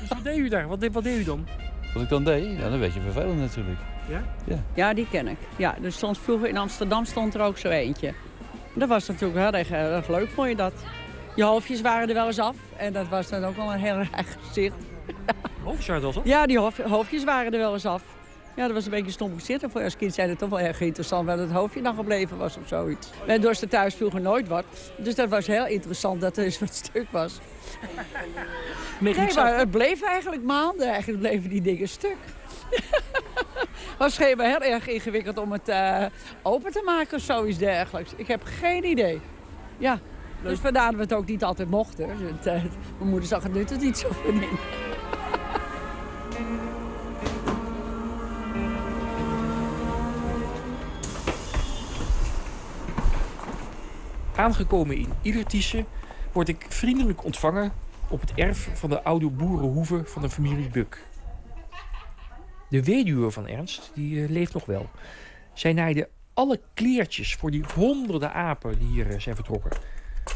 [0.00, 0.68] Dus wat deed u daar?
[0.68, 1.46] Wat deed, wat deed u dan?
[1.94, 3.78] Wat ik dan deed, ja, dan werd je vervelend natuurlijk.
[4.08, 4.22] Ja?
[4.44, 4.62] Ja.
[4.74, 5.38] Ja, die ken ik.
[5.56, 8.12] Ja, er stond vroeger in Amsterdam stond er ook zo eentje.
[8.74, 10.72] Dat was natuurlijk heel erg, heel erg leuk, vond je dat?
[11.34, 12.56] Je hoofdjes waren er wel eens af.
[12.76, 14.74] En dat was dan ook wel een heel erg gezicht.
[15.62, 16.24] Hoofdzaart was dat?
[16.26, 18.02] Ja, die hof- hoofdjes waren er wel eens af.
[18.56, 19.62] Ja, dat was een beetje stom gezicht.
[19.62, 22.36] En voor als kind zijn het toch wel erg interessant dat het hoofdje dan gebleven
[22.36, 23.10] was of zoiets.
[23.26, 24.64] Wij dorsten thuis vroeger nooit wat.
[24.96, 27.38] Dus dat was heel interessant dat er eens wat stuk was.
[28.98, 30.88] Nee, maar het bleef eigenlijk maanden.
[30.88, 32.16] Eigenlijk bleven die dingen stuk.
[33.98, 36.04] was schijnbaar heel erg ingewikkeld om het eh,
[36.42, 38.12] open te maken of zoiets dergelijks.
[38.16, 39.20] Ik heb geen idee.
[39.78, 39.98] Ja,
[40.42, 42.08] dus vandaar dat we het ook niet altijd mochten.
[42.08, 42.62] Dus het, eh,
[42.98, 44.58] mijn moeder zag het nu tot niet zo van in.
[54.36, 55.86] Aangekomen in Ilertiessen
[56.32, 57.72] word ik vriendelijk ontvangen
[58.08, 61.05] op het erf van de oude boerenhoeve van de familie Buk.
[62.76, 64.90] De weduwe van Ernst, die eh, leeft nog wel.
[65.52, 69.70] Zij naaide alle kleertjes voor die honderden apen die hier eh, zijn vertrokken.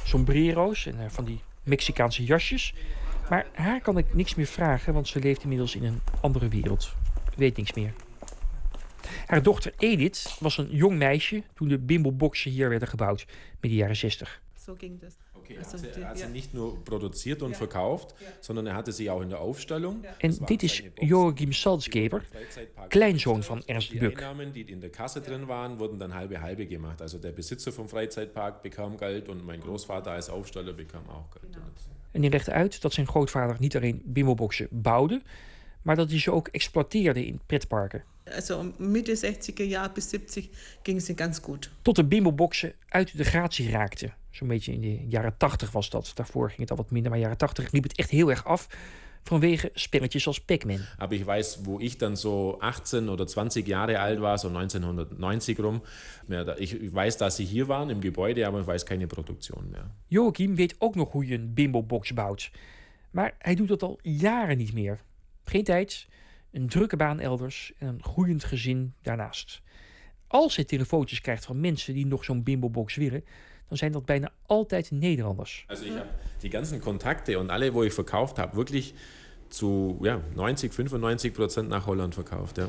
[0.04, 2.74] Sombrero's en eh, van die Mexicaanse jasjes.
[3.30, 6.94] Maar haar kan ik niks meer vragen, want ze leeft inmiddels in een andere wereld.
[7.36, 7.92] Weet niks meer.
[9.26, 13.26] Haar dochter Edith was een jong meisje toen de bimboboxen hier werden gebouwd,
[13.60, 14.42] midden jaren 60.
[14.64, 15.14] So ging das.
[15.50, 16.28] Okay, er Also hat, sie, die- er hat sie ja.
[16.30, 20.04] nicht nur produziert und verkauft, sondern er hatte sie auch in der Aufstellung.
[20.18, 20.82] En dit is.
[21.00, 22.22] Joachim Salzgeber,
[22.88, 24.16] kleinzoon van Ernst Die Buk.
[24.18, 27.00] Einnahmen, die in der Kasse drin waren, wurden dann halbe halbe gemacht.
[27.02, 31.56] Also der Besitzer vom Freizeitpark bekam Geld und mein Großvater als Aufsteller bekam auch Geld.
[32.12, 35.22] En die legde uit dat zijn grootvader niet alleen bimboboxen bouwde,
[35.82, 38.02] maar dat hij ze ook exploiteerde in pretparken.
[38.34, 40.48] Also Mitte 60er Jahre bis 70
[40.82, 41.70] ging es ganz gut.
[41.82, 44.14] Tot de bimboboxen uit de gratie raakten.
[44.30, 46.12] Zo'n beetje in de jaren 80 was dat.
[46.14, 48.68] Daarvoor ging het al wat minder, maar jaren 80 liep het echt heel erg af.
[49.22, 50.80] vanwege spelletjes als Pac-Man.
[50.98, 55.58] Aber ich weiß, wo ich dann so 18 oder 20 Jahre alt war, so 1990
[55.58, 55.82] rum.
[56.58, 59.90] Ich weiß, dass sie hier waren im Gebäude, aber ich weiß keine Produktion mehr.
[60.06, 62.50] Joachim weet ook nog hoe je een bimbo-box bouwt.
[63.10, 65.00] Maar hij doet dat al jaren niet meer.
[65.44, 66.06] Geen tijd,
[66.52, 69.62] een drukke baan elders en een groeiend gezin daarnaast.
[70.26, 73.24] Als hij telefoontjes krijgt van mensen die nog zo'n bimbo-box willen,
[73.68, 75.64] dan zijn dat bijna altijd Nederlanders.
[75.66, 76.08] Also ich habe
[76.38, 78.94] die ganzen Kontakte und alle, wo ich verkauft habe, wirklich
[79.48, 82.56] zu ja, 90, 95 Prozent nach Holland verkauft.
[82.56, 82.68] Ja.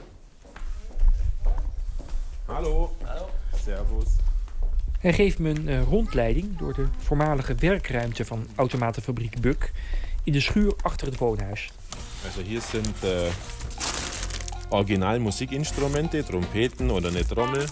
[2.45, 2.95] Hallo.
[3.03, 3.29] Hallo.
[3.63, 4.05] Servus.
[4.99, 9.71] Hij geeft me een uh, rondleiding door de voormalige werkruimte van automatenfabriek Buk
[10.23, 11.71] in de schuur achter het woonhuis.
[12.23, 13.31] Also hier sind äh,
[14.69, 17.65] original Musikinstrumente, Trompeten oder eine Trommel.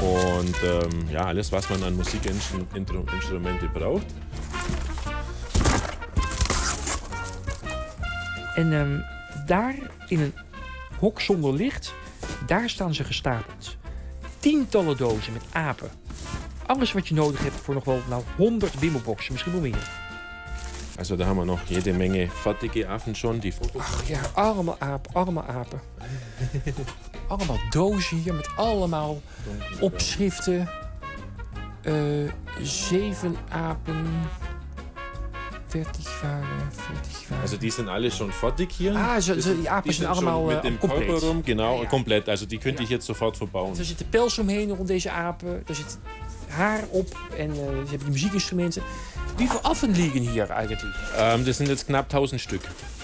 [0.00, 4.06] Und ähm, ja, alles, was man an Musikinstrumente braucht.
[8.54, 9.04] En um,
[9.46, 9.74] daar
[10.08, 10.34] in een
[10.98, 11.94] hok zonder licht,
[12.46, 13.76] daar staan ze gestapeld.
[14.38, 15.90] Tientallen dozen met apen.
[16.66, 19.90] Alles wat je nodig hebt voor nog wel nou, 100 bimmelboxen, misschien wel meer.
[20.96, 23.40] Also da haben wir noch jede Menge fertige Affen schon.
[23.40, 25.80] Die Ach ja, allemaal apen, allemaal apen.
[27.28, 29.22] allemaal dozen hier met allemaal
[29.80, 30.68] opschriften.
[31.84, 32.30] Uh,
[32.62, 34.06] zeven apen.
[35.66, 37.40] Verticale, verticale.
[37.40, 38.94] Also die sind alle schon fertig hier.
[38.94, 41.06] Ah, so, so, die apen zijn allemaal mit dem compleet.
[41.06, 41.88] Körper rum, genau, ja, ja.
[41.88, 42.28] komplett.
[42.28, 42.84] Also die könnte ja.
[42.84, 43.78] ich jetzt sofort verbouwen.
[43.78, 45.62] Er zitten pels omheen rond deze apen.
[45.66, 45.98] Er zit
[46.48, 48.82] haar op en uh, ze hebben die muziekinstrumenten.
[49.36, 50.94] Wie viele Affen liegen hier eigentlich?
[51.16, 52.62] Ähm, das sind jetzt knapp 1000 Stück.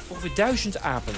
[0.09, 1.15] Ongeveer 1000 apen.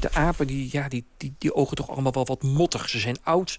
[0.00, 2.88] De apen die, ja, die, die, die ogen toch allemaal wel wat mottig.
[2.88, 3.58] Ze zijn oud.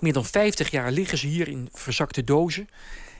[0.00, 2.68] Meer dan 50 jaar liggen ze hier in verzakte dozen.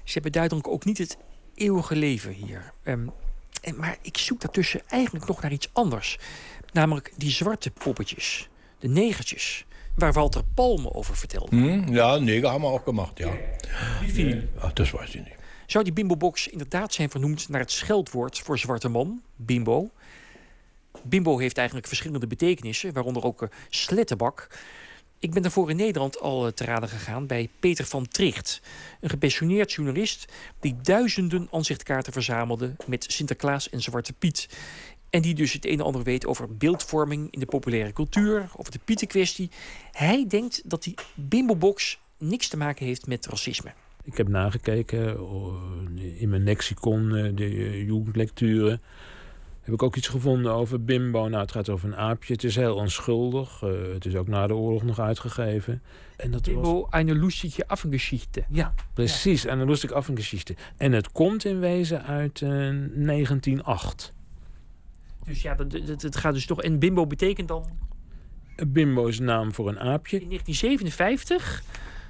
[0.04, 1.16] Ze hebben duidelijk ook niet het
[1.54, 2.72] eeuwige leven hier.
[2.84, 3.12] Um,
[3.62, 6.18] en, maar ik zoek daartussen eigenlijk nog naar iets anders.
[6.72, 8.48] Namelijk die zwarte poppetjes.
[8.78, 9.66] De negertjes
[9.98, 11.56] waar Walter Palme over vertelde.
[11.56, 13.30] Hm, ja, Neger hebben we ook gemacht, ja.
[14.00, 14.42] Wie viel?
[14.58, 15.37] Ach, dat weet ik niet.
[15.66, 19.90] Zou die bimbo-box inderdaad zijn vernoemd naar het scheldwoord voor zwarte man, bimbo?
[21.02, 24.48] Bimbo heeft eigenlijk verschillende betekenissen, waaronder ook uh, slettenbak.
[25.18, 28.61] Ik ben daarvoor in Nederland al uh, te raden gegaan bij Peter van Tricht.
[29.00, 34.48] Een gepensioneerd journalist die duizenden aanzichtkaarten verzamelde met Sinterklaas en Zwarte Piet.
[35.10, 38.72] En die dus het een en ander weet over beeldvorming in de populaire cultuur, over
[38.72, 39.50] de Pietenkwestie.
[39.92, 43.72] Hij denkt dat die bimbo-box niks te maken heeft met racisme.
[44.04, 45.54] Ik heb nagekeken oh,
[46.16, 48.80] in mijn lexicon, eh, de eh, jugendlecturen.
[49.62, 51.28] Heb ik ook iets gevonden over bimbo.
[51.28, 52.32] Nou, het gaat over een aapje.
[52.32, 53.62] Het is heel onschuldig.
[53.62, 55.82] Uh, het is ook na de oorlog nog uitgegeven.
[56.16, 56.90] En dat bimbo, was...
[56.90, 58.44] eine lustige Affengeschichte.
[58.50, 59.42] Ja, precies.
[59.42, 59.50] Ja.
[59.50, 60.54] Eine lustige Affengeschichte.
[60.76, 64.12] En het komt in wezen uit uh, 1908.
[65.28, 66.62] Dus ja, het gaat dus toch.
[66.62, 67.64] En bimbo betekent dan.
[68.66, 70.20] Bimbo is een naam voor een aapje.
[70.20, 71.62] In 1957.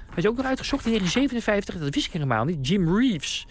[0.09, 0.85] Had je ook nog uitgezocht?
[0.85, 2.67] In 1957, dat wist ik helemaal niet.
[2.67, 3.47] Jim Reeves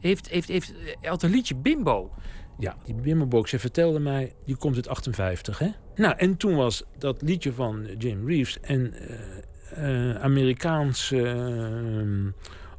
[0.00, 2.10] heeft, heeft, heeft, had een liedje Bimbo.
[2.58, 5.68] Ja, die Bimbo-box, je vertelde mij, die komt uit 58, hè?
[5.94, 8.94] Nou, en toen was dat liedje van Jim Reeves en
[9.74, 12.32] uh, uh, Amerikaanse uh,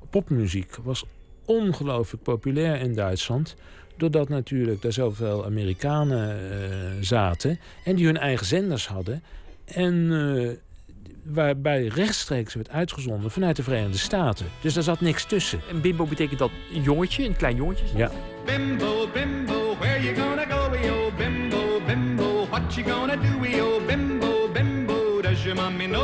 [0.10, 1.06] popmuziek was
[1.46, 3.56] ongelooflijk populair in Duitsland.
[4.00, 6.58] Doordat natuurlijk daar zoveel Amerikanen uh,
[7.02, 9.24] zaten en die hun eigen zenders hadden.
[9.66, 10.50] En uh,
[11.24, 14.46] waarbij rechtstreeks werd uitgezonden vanuit de Verenigde Staten.
[14.62, 15.60] Dus daar zat niks tussen.
[15.70, 17.86] En bimbo betekent dat een jongetje, een klein jongetje?
[17.96, 18.12] Ja.
[18.46, 21.12] Bimbo, bimbo, where you gonna go, yo?
[21.18, 23.82] Bimbo, bimbo, what you gonna do, yo?
[23.88, 26.04] Bimbo, bimbo, does your mommy know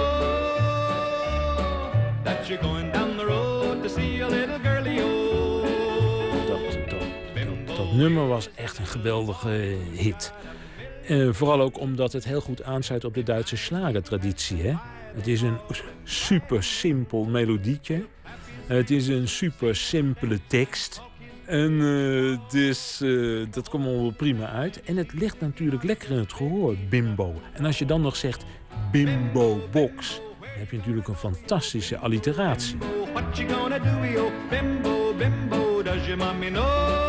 [2.24, 5.14] that you're going down the road to see a little girlie, yo?
[7.76, 10.34] Dat nummer was echt een geweldige hit.
[11.10, 14.62] Uh, vooral ook omdat het heel goed aansluit op de Duitse slagertraditie.
[14.62, 14.74] Hè?
[15.16, 15.58] Het is een
[16.04, 18.06] super simpel melodietje.
[18.66, 21.02] Het is een super simpele tekst.
[21.46, 21.80] En
[22.50, 23.04] dus
[23.50, 24.84] dat komt allemaal prima uit.
[24.84, 27.34] En het ligt natuurlijk lekker in het gehoor, bimbo.
[27.54, 28.46] En als je dan nog zegt
[28.92, 32.78] bimbo box, dan heb je natuurlijk een fantastische alliteratie.
[33.14, 34.32] What you gonna do, yo?
[34.50, 37.05] Bimbo, bimbo, does your mommy know?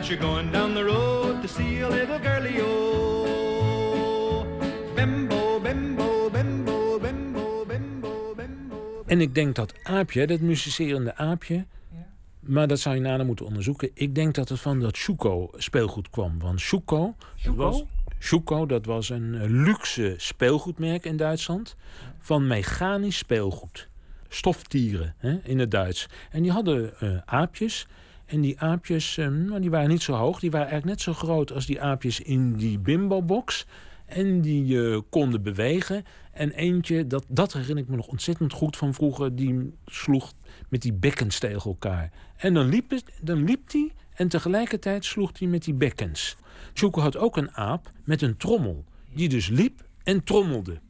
[0.00, 4.46] That you're going down the road to see a little girlie, oh.
[4.94, 9.02] Bimbo, bimbo, bimbo, bimbo, bimbo, bimbo.
[9.06, 11.54] En ik denk dat aapje, dat musicerende aapje...
[11.54, 12.06] Ja.
[12.40, 13.90] Maar dat zou je nader moeten onderzoeken.
[13.94, 16.38] Ik denk dat het van dat Schuko speelgoed kwam.
[16.38, 17.84] Want Schuko, Dat was,
[18.18, 21.76] Schuko, dat was een luxe speelgoedmerk in Duitsland.
[22.18, 23.88] Van mechanisch speelgoed.
[24.28, 26.06] stoftieren hè, in het Duits.
[26.30, 27.86] En die hadden eh, aapjes.
[28.30, 30.40] En die aapjes eh, nou, die waren niet zo hoog.
[30.40, 33.66] Die waren eigenlijk net zo groot als die aapjes in die bimbo-box.
[34.06, 36.04] En die eh, konden bewegen.
[36.32, 39.36] En eentje, dat, dat herinner ik me nog ontzettend goed van vroeger...
[39.36, 40.32] die sloeg
[40.68, 42.12] met die bekkens tegen elkaar.
[42.36, 46.36] En dan liep, dan liep die en tegelijkertijd sloeg hij met die bekkens.
[46.72, 48.84] Choco had ook een aap met een trommel.
[49.14, 50.80] Die dus liep en trommelde.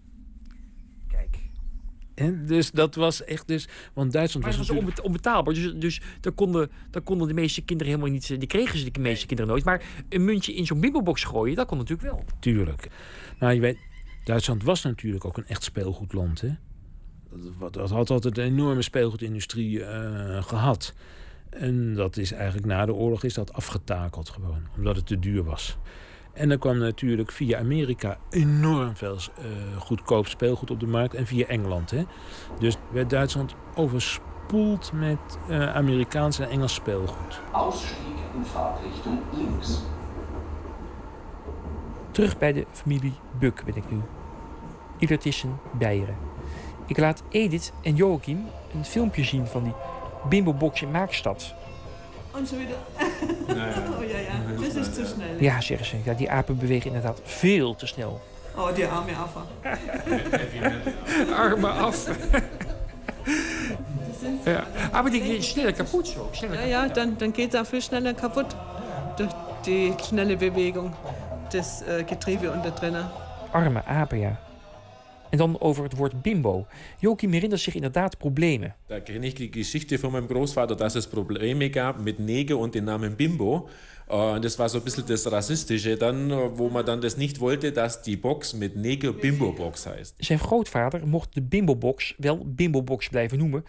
[2.46, 3.68] Dus dat was echt dus...
[3.92, 4.98] Want Duitsland Maar was was natuurlijk...
[4.98, 5.54] onbe- onbetaalbaar.
[5.54, 8.28] Dus, dus daar, konden, daar konden de meeste kinderen helemaal niet...
[8.28, 9.64] Die kregen ze de meeste kinderen nooit.
[9.64, 12.24] Maar een muntje in zo'n bimbobox gooien, dat kon natuurlijk wel.
[12.40, 12.88] Tuurlijk.
[13.38, 13.78] Maar je weet,
[14.24, 16.40] Duitsland was natuurlijk ook een echt speelgoedland.
[16.40, 16.50] Hè?
[17.58, 20.94] Dat, dat had altijd een enorme speelgoedindustrie eh, gehad.
[21.50, 24.62] En dat is eigenlijk na de oorlog is dat afgetakeld gewoon.
[24.76, 25.76] Omdat het te duur was.
[26.32, 29.44] En er kwam natuurlijk via Amerika enorm veel eh,
[29.78, 31.14] goedkoop speelgoed op de markt.
[31.14, 31.90] En via Engeland.
[31.90, 32.04] Hè?
[32.58, 37.40] Dus werd Duitsland overspoeld met eh, Amerikaans en Engels speelgoed.
[37.52, 37.96] Ausstieg
[38.34, 39.78] in Fahrtrichtung links.
[42.10, 44.00] Terug bij de familie Buk ben ik nu.
[44.98, 46.16] Iedertissen, Beieren.
[46.86, 49.74] Ik laat Edith en Joachim een filmpje zien van die
[50.28, 51.54] bimbobox in Maakstad.
[52.32, 52.76] Und schon wieder.
[52.98, 54.49] oh ja, ja,
[54.84, 55.40] zu schnell.
[55.40, 55.96] Ja, zeggen ze.
[56.04, 58.20] Ja, die apen bewegen inderdaad veel te snel.
[58.56, 59.40] Oh, die arme Affe.
[61.34, 62.06] Arme af.
[64.44, 64.66] ja.
[64.92, 66.28] Aber die gehen schneller kaputt so.
[66.32, 68.56] Schneller Ja, ja, dann, dann geht er viel schneller kaputt.
[69.16, 69.30] Durch
[69.66, 70.92] die schnelle Bewegung
[71.52, 73.06] des äh, Getriebe unter drinnen.
[73.52, 74.36] Arme apen, ja.
[75.30, 76.66] En dan over het woord bimbo.
[76.98, 78.74] Joachim herinnert zich inderdaad problemen.
[78.86, 82.74] Da kenne ich die Geschichte von meinem Großvater, dass es Probleme gab mit Neger und
[82.74, 83.68] den Namen Bimbo.
[84.08, 87.16] Äh, Und das war so ein bisschen das Rassistische dann, äh, wo man dann das
[87.16, 90.14] nicht wollte, dass die Box mit Neger Bimbo Box heißt.
[90.18, 93.64] Zijn grootvader mocht de bimbobox wel bimbobox blijven noemen.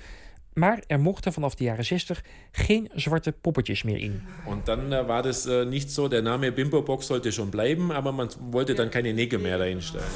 [0.54, 4.22] Maar er mochten vanaf de jaren 60 geen zwarte poppetjes meer in.
[4.46, 7.92] Und dann äh, war das äh, nicht so, der Name Bimbo Box sollte schon bleiben,
[7.92, 10.08] aber man wollte dann keine Neger mehr reinstellen.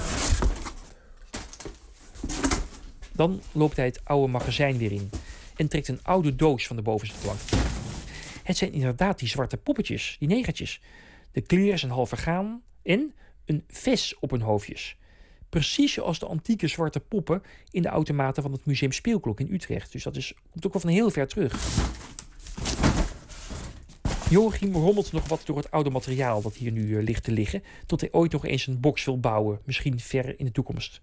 [3.15, 5.10] Dan loopt hij het oude magazijn weer in
[5.56, 7.39] en trekt een oude doos van de bovenste plank.
[8.43, 10.82] Het zijn inderdaad die zwarte poppetjes, die negertjes.
[11.32, 13.13] De kleren zijn half vergaan en
[13.45, 14.97] een ves op hun hoofdjes.
[15.49, 19.91] Precies zoals de antieke zwarte poppen in de automaten van het Museum Speelklok in Utrecht.
[19.91, 21.54] Dus dat is, komt ook wel van heel ver terug.
[24.30, 27.63] Joachim rommelt nog wat door het oude materiaal dat hier nu eh, ligt te liggen,
[27.86, 31.01] tot hij ooit nog eens een box wil bouwen, misschien ver in de toekomst.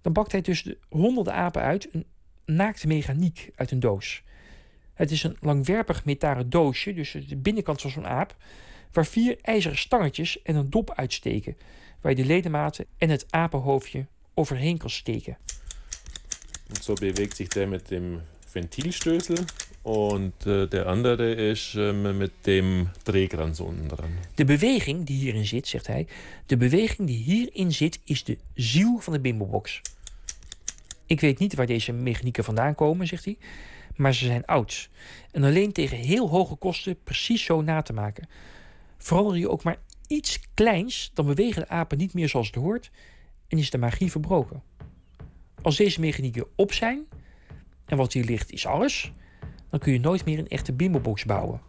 [0.00, 2.06] Dan bakt hij tussen de honderden apen uit een
[2.44, 4.22] naakte mechaniek uit een doos.
[4.94, 8.36] Het is een langwerpig metalen doosje, dus de binnenkant van zo'n aap,
[8.92, 11.56] waar vier ijzeren stangetjes en een dop uitsteken,
[12.00, 15.38] waar je de ledematen en het apenhoofdje overheen kan steken.
[16.68, 18.20] Und so bewegt sich der mit dem
[19.88, 23.88] und äh, der andere ist ähm, mit dem Drehkranz unten.
[24.34, 26.06] De beweging die hierin zit, zegt hij,
[26.46, 29.80] de beweging die hierin zit is de ziel van de bimbobox.
[31.06, 33.38] Ik weet niet waar deze mechanieken vandaan komen, zegt hij,
[33.96, 34.90] maar ze zijn oud.
[35.30, 38.28] En alleen tegen heel hoge kosten precies zo na te maken.
[38.98, 42.90] Verander je ook maar iets kleins, dan bewegen de apen niet meer zoals het hoort
[43.48, 44.62] en is de magie verbroken.
[45.62, 47.06] Als deze mechanieken op zijn,
[47.84, 49.12] en wat hier ligt is alles,
[49.70, 51.60] dan kun je nooit meer een echte bimbobox bouwen.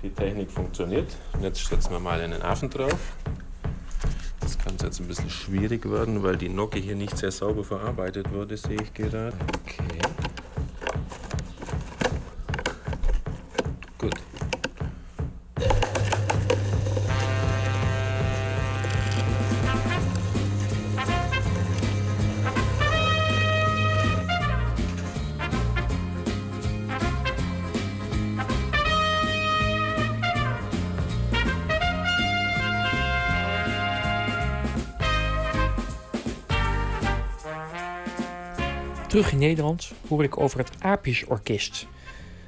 [0.00, 1.16] Die Technik funktioniert.
[1.40, 3.16] Jetzt setzen wir mal einen Affen drauf.
[4.40, 8.30] Das kann jetzt ein bisschen schwierig werden, weil die Nocke hier nicht sehr sauber verarbeitet
[8.32, 9.32] wurde, sehe ich gerade.
[9.62, 10.23] Okay.
[39.14, 41.88] Terug in Nederland hoor ik over het Aapjesorkest.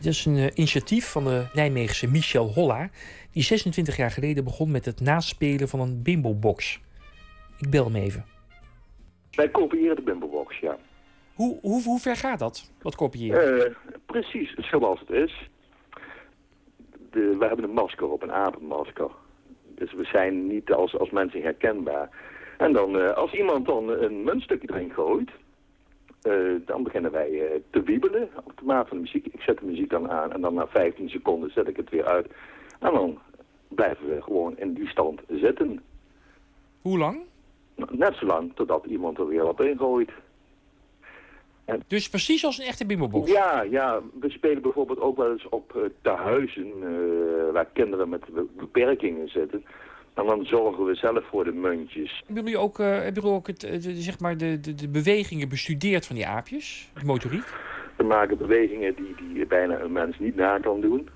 [0.01, 2.89] Dit is een eh, initiatief van de Nijmeegse Michel Holla...
[3.33, 6.81] die 26 jaar geleden begon met het naspelen van een bimbo-box.
[7.59, 8.25] Ik bel hem even.
[9.31, 10.77] Wij kopiëren de Bimbobox, ja.
[11.35, 13.67] Hoe, hoe, hoe ver gaat dat, wat kopiëren?
[13.67, 13.73] Eh,
[14.07, 15.49] precies zoals het is.
[17.11, 19.11] De, we hebben een masker op, een apenmasker.
[19.75, 22.09] Dus we zijn niet als, als mensen herkenbaar.
[22.59, 25.31] En dan, eh, als iemand dan een muntstukje erin gooit,
[26.27, 29.27] eh, dan beginnen wij eh, te wiebelen op de maat van de muziek.
[29.27, 32.05] Ik zet de muziek dan aan en dan na 15 seconden zet ik het weer
[32.05, 32.27] uit.
[32.79, 33.19] En dan
[33.69, 35.83] blijven we gewoon in die stand zitten.
[36.83, 37.19] Hoe lang?
[37.91, 40.11] Net zo lang totdat iemand er weer wat in gooit.
[41.87, 43.31] Dus precies als een echte bimbobox?
[43.31, 48.25] Ja, ja, we spelen bijvoorbeeld ook wel eens op uh, tehuizen uh, waar kinderen met
[48.33, 49.65] be beperkingen zitten.
[50.17, 52.23] En dan zorgen we zelf voor de muntjes.
[52.27, 55.49] Hebben jullie ook, uh, hebben jullie ook het, de, zeg maar de, de, de bewegingen
[55.49, 56.91] bestudeerd van die aapjes?
[56.95, 57.45] De motoriek?
[57.97, 61.09] We maken bewegingen die, die bijna een mens niet na kan doen.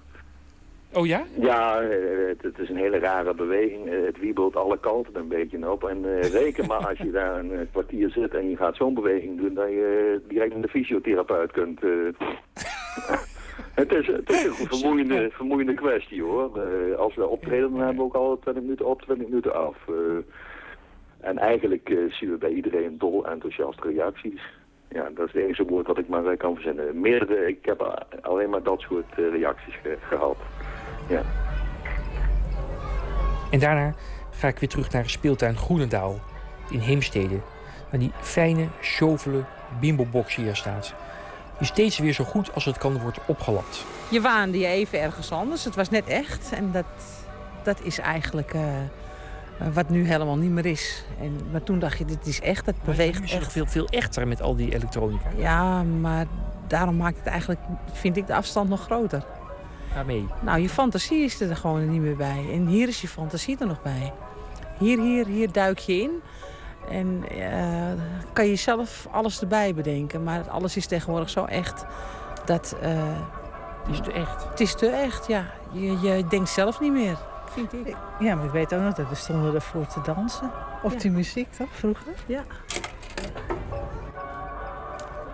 [0.93, 1.25] Oh ja?
[1.41, 1.83] Ja,
[2.29, 3.89] het, het, is een hele rare beweging.
[4.07, 5.85] Het wiebelt alle kanten een beetje op.
[5.85, 9.41] En uh, reken maar als je daar een kwartier zit en je gaat zo'n beweging
[9.41, 9.55] doen...
[9.55, 11.85] dat je direct naar de fysiotherapeut kunt.
[11.85, 12.09] Uh.
[13.81, 16.51] Het, is, het is een vermoeiende, vermoeiende kwestie hoor.
[16.57, 19.77] Uh, als we optreden dan hebben we ook al 20 minuten op, 20 minuten af.
[21.21, 24.43] en eigenlijk zien we bij iedereen dol enthousiaste reacties.
[24.89, 27.01] Ja, dat is het enige woord wat ik maar kan verzinnen.
[27.01, 30.37] Meerdere, ik heb alleen maar dat soort reacties ge gehad.
[31.09, 31.23] Ja.
[33.51, 33.95] En daarna
[34.31, 36.21] ga ik weer terug naar de speeltuin Groenendaal
[36.71, 37.41] in Heemstede.
[37.91, 39.45] Waar die fijne, shovele
[39.81, 40.95] bimbobox hier staat.
[41.61, 43.85] Die steeds weer zo goed als het kan wordt opgelapt.
[44.09, 45.65] Je waande je even ergens anders.
[45.65, 46.53] Het was net echt.
[46.53, 46.85] En dat,
[47.63, 48.63] dat is eigenlijk uh,
[49.73, 51.05] wat nu helemaal niet meer is.
[51.21, 52.67] En, maar toen dacht je, dit is echt.
[52.67, 53.53] Het beweegt is echt.
[53.53, 55.29] veel, veel echter met al die elektronica.
[55.37, 56.27] Ja, maar
[56.67, 57.61] daarom maakt het eigenlijk,
[57.93, 59.25] vind ik, de afstand nog groter.
[59.95, 60.27] Waarmee?
[60.41, 62.45] Nou, je fantasie is er gewoon niet meer bij.
[62.53, 64.13] En hier is je fantasie er nog bij.
[64.79, 66.11] Hier, hier, hier duik je in.
[66.91, 70.23] En uh, kan je zelf alles erbij bedenken.
[70.23, 71.85] Maar alles is tegenwoordig zo echt
[72.45, 72.77] dat...
[72.83, 72.89] Uh,
[73.87, 74.49] het is te echt.
[74.49, 75.45] Het is te echt, ja.
[75.73, 77.17] Je, je denkt zelf niet meer,
[77.51, 77.97] vind ik.
[78.19, 80.51] Ja, maar ik weet ook nog dat we stonden ervoor te dansen.
[80.83, 80.99] Op Ja.
[80.99, 82.13] die muziek, toch, vroeger?
[82.27, 82.43] Ja.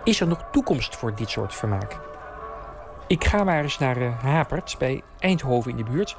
[0.03, 1.99] Is er nog toekomst voor dit soort vermaak?
[3.07, 6.15] Ik ga maar eens naar eh, Hapert bij Eindhoven in de buurt.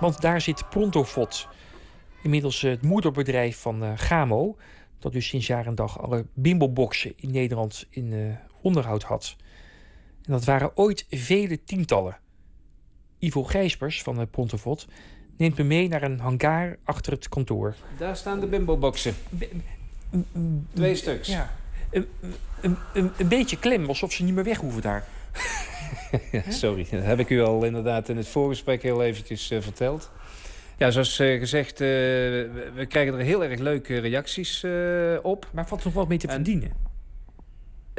[0.00, 1.48] Want daar zit Prontofot.
[2.22, 4.56] Inmiddels eh, het moederbedrijf van eh, Gamo.
[4.98, 8.18] Dat dus sinds jaar en dag alle bimboboxen in Nederland in eh,
[8.60, 9.36] onderhoud had.
[10.24, 12.18] En dat waren ooit vele tientallen.
[13.18, 14.86] Ivo Gijspers van Prontofot
[15.36, 17.74] neemt me mee naar een hangar achter het kantoor.
[17.98, 19.14] Daar staan de bimbo-boxen.
[20.72, 21.28] Twee stuks.
[21.28, 21.54] Ja.
[21.90, 22.06] Een,
[22.60, 25.04] een, een, een beetje klem, alsof ze niet meer weg hoeven daar.
[26.48, 30.10] Sorry, dat heb ik u al inderdaad in het voorgesprek heel eventjes verteld.
[30.78, 31.86] Ja, zoals eh, gezegd, eh,
[32.74, 34.72] we, krijgen er heel erg leuke reacties eh,
[35.22, 35.48] op.
[35.52, 36.84] Maar valt er nog wat mee te verdienen?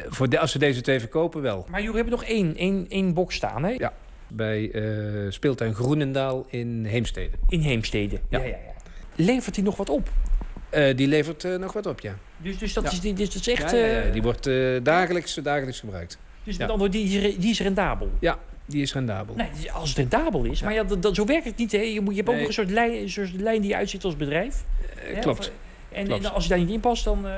[0.09, 1.65] voor de, als we deze twee verkopen, wel.
[1.69, 3.69] Maar jullie hebben nog één, één, één box staan, hè?
[3.69, 3.93] Ja,
[4.27, 7.35] bij eh, speeltuin Groenendaal in Heemstede.
[7.49, 8.39] In Heemstede, ja.
[8.39, 8.57] ja, ja,
[9.15, 10.09] Levert die nog wat op?
[10.95, 12.17] Die levert nog wat op, ja.
[12.37, 12.91] Dus, dus, dat, Ja.
[12.91, 13.71] is, die- dus dat is echt...
[13.71, 14.49] Ja, ja, ja, die wordt
[14.83, 16.17] dagelijks, dagelijks gebruikt.
[16.43, 18.11] dus met andere die, die is rendabel?
[18.19, 19.35] Ja, die is rendabel.
[19.35, 20.61] Nee, als het rendabel is.
[20.61, 21.71] Maar ja, dat, dat- zo werkt het niet.
[21.71, 21.77] Hè.
[21.81, 22.43] Je, moet, je hebt ook Nee.
[22.47, 24.63] nog een soort lijn, een soort lijn die uitziet als bedrijf.
[24.95, 25.39] Hè, klopt.
[25.39, 25.51] of-
[25.91, 26.23] En, Klopt.
[26.25, 27.27] en als je daar niet in past, dan...
[27.27, 27.33] eh,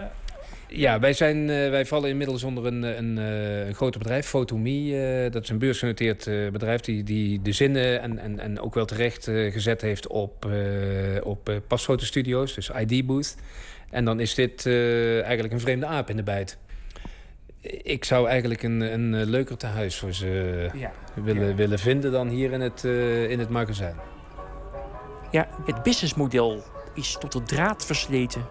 [0.68, 5.02] Ja, wij, zijn, eh, wij vallen inmiddels onder een, een, eh, een groter bedrijf, Photomie.
[5.02, 8.74] eh, dat is een beursgenoteerd eh, bedrijf die, die de zinnen en, en, en ook
[8.74, 10.52] wel terecht eh, gezet heeft op, eh,
[11.26, 13.36] op eh, pasfotostudio's, dus ID-booth.
[13.90, 16.58] En dan is dit eh, eigenlijk een vreemde aap in de bijt.
[17.62, 20.92] Ik zou eigenlijk een, een eh, leuker tehuis voor ze Ja.
[21.14, 23.96] willen, willen vinden dan hier in het, eh, in het magazijn.
[25.32, 28.46] Ja, het businessmodel is tot de draad versleten.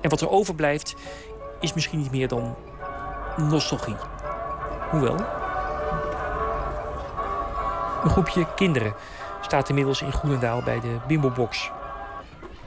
[0.00, 0.94] En wat er overblijft,
[1.60, 2.56] is misschien niet meer dan
[3.36, 3.96] nostalgie.
[4.90, 5.16] Hoewel.
[8.04, 8.94] Een groepje kinderen
[9.40, 11.70] staat inmiddels in Groenendaal bij de Bimbobox.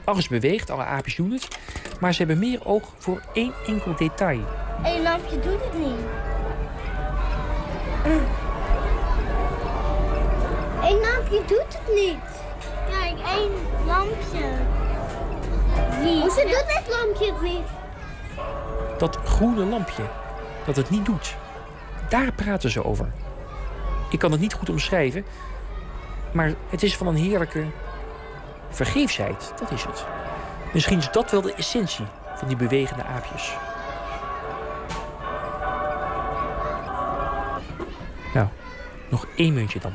[0.08, 1.48] Alles beweegt, alle aapjes doen het.
[2.00, 4.40] Maar ze hebben meer oog voor één enkel detail.
[4.84, 6.00] Eén lampje doet het niet.
[10.82, 12.18] Eén lampje doet het niet.
[12.90, 13.50] Kijk, één
[13.86, 14.50] lampje.
[16.02, 16.20] Wie?
[16.20, 17.68] Hoezo doet dit lampje het niet?
[18.98, 20.02] Dat groene lampje,
[20.66, 21.36] dat het niet doet.
[22.08, 23.12] Daar praten ze over.
[24.10, 25.24] Ik kan het niet goed omschrijven,
[26.32, 27.64] maar het is van een heerlijke
[28.70, 29.52] vergeefsheid.
[29.58, 30.04] Dat is het.
[30.72, 33.56] Misschien is dat wel de essentie van die bewegende aapjes.
[38.34, 38.46] Nou,
[39.10, 39.92] nog één muntje dan.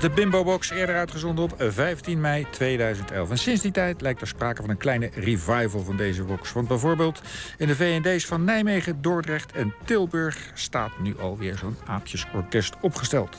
[0.00, 3.30] Was de Bimbo Box, eerder uitgezonden op 15 mei 2011.
[3.30, 6.52] En sinds die tijd lijkt er sprake van een kleine revival van deze box.
[6.52, 7.22] Want bijvoorbeeld
[7.58, 10.50] in de VND's van Nijmegen, Dordrecht en Tilburg...
[10.54, 13.36] staat nu alweer zo'n aapjesorkest opgesteld.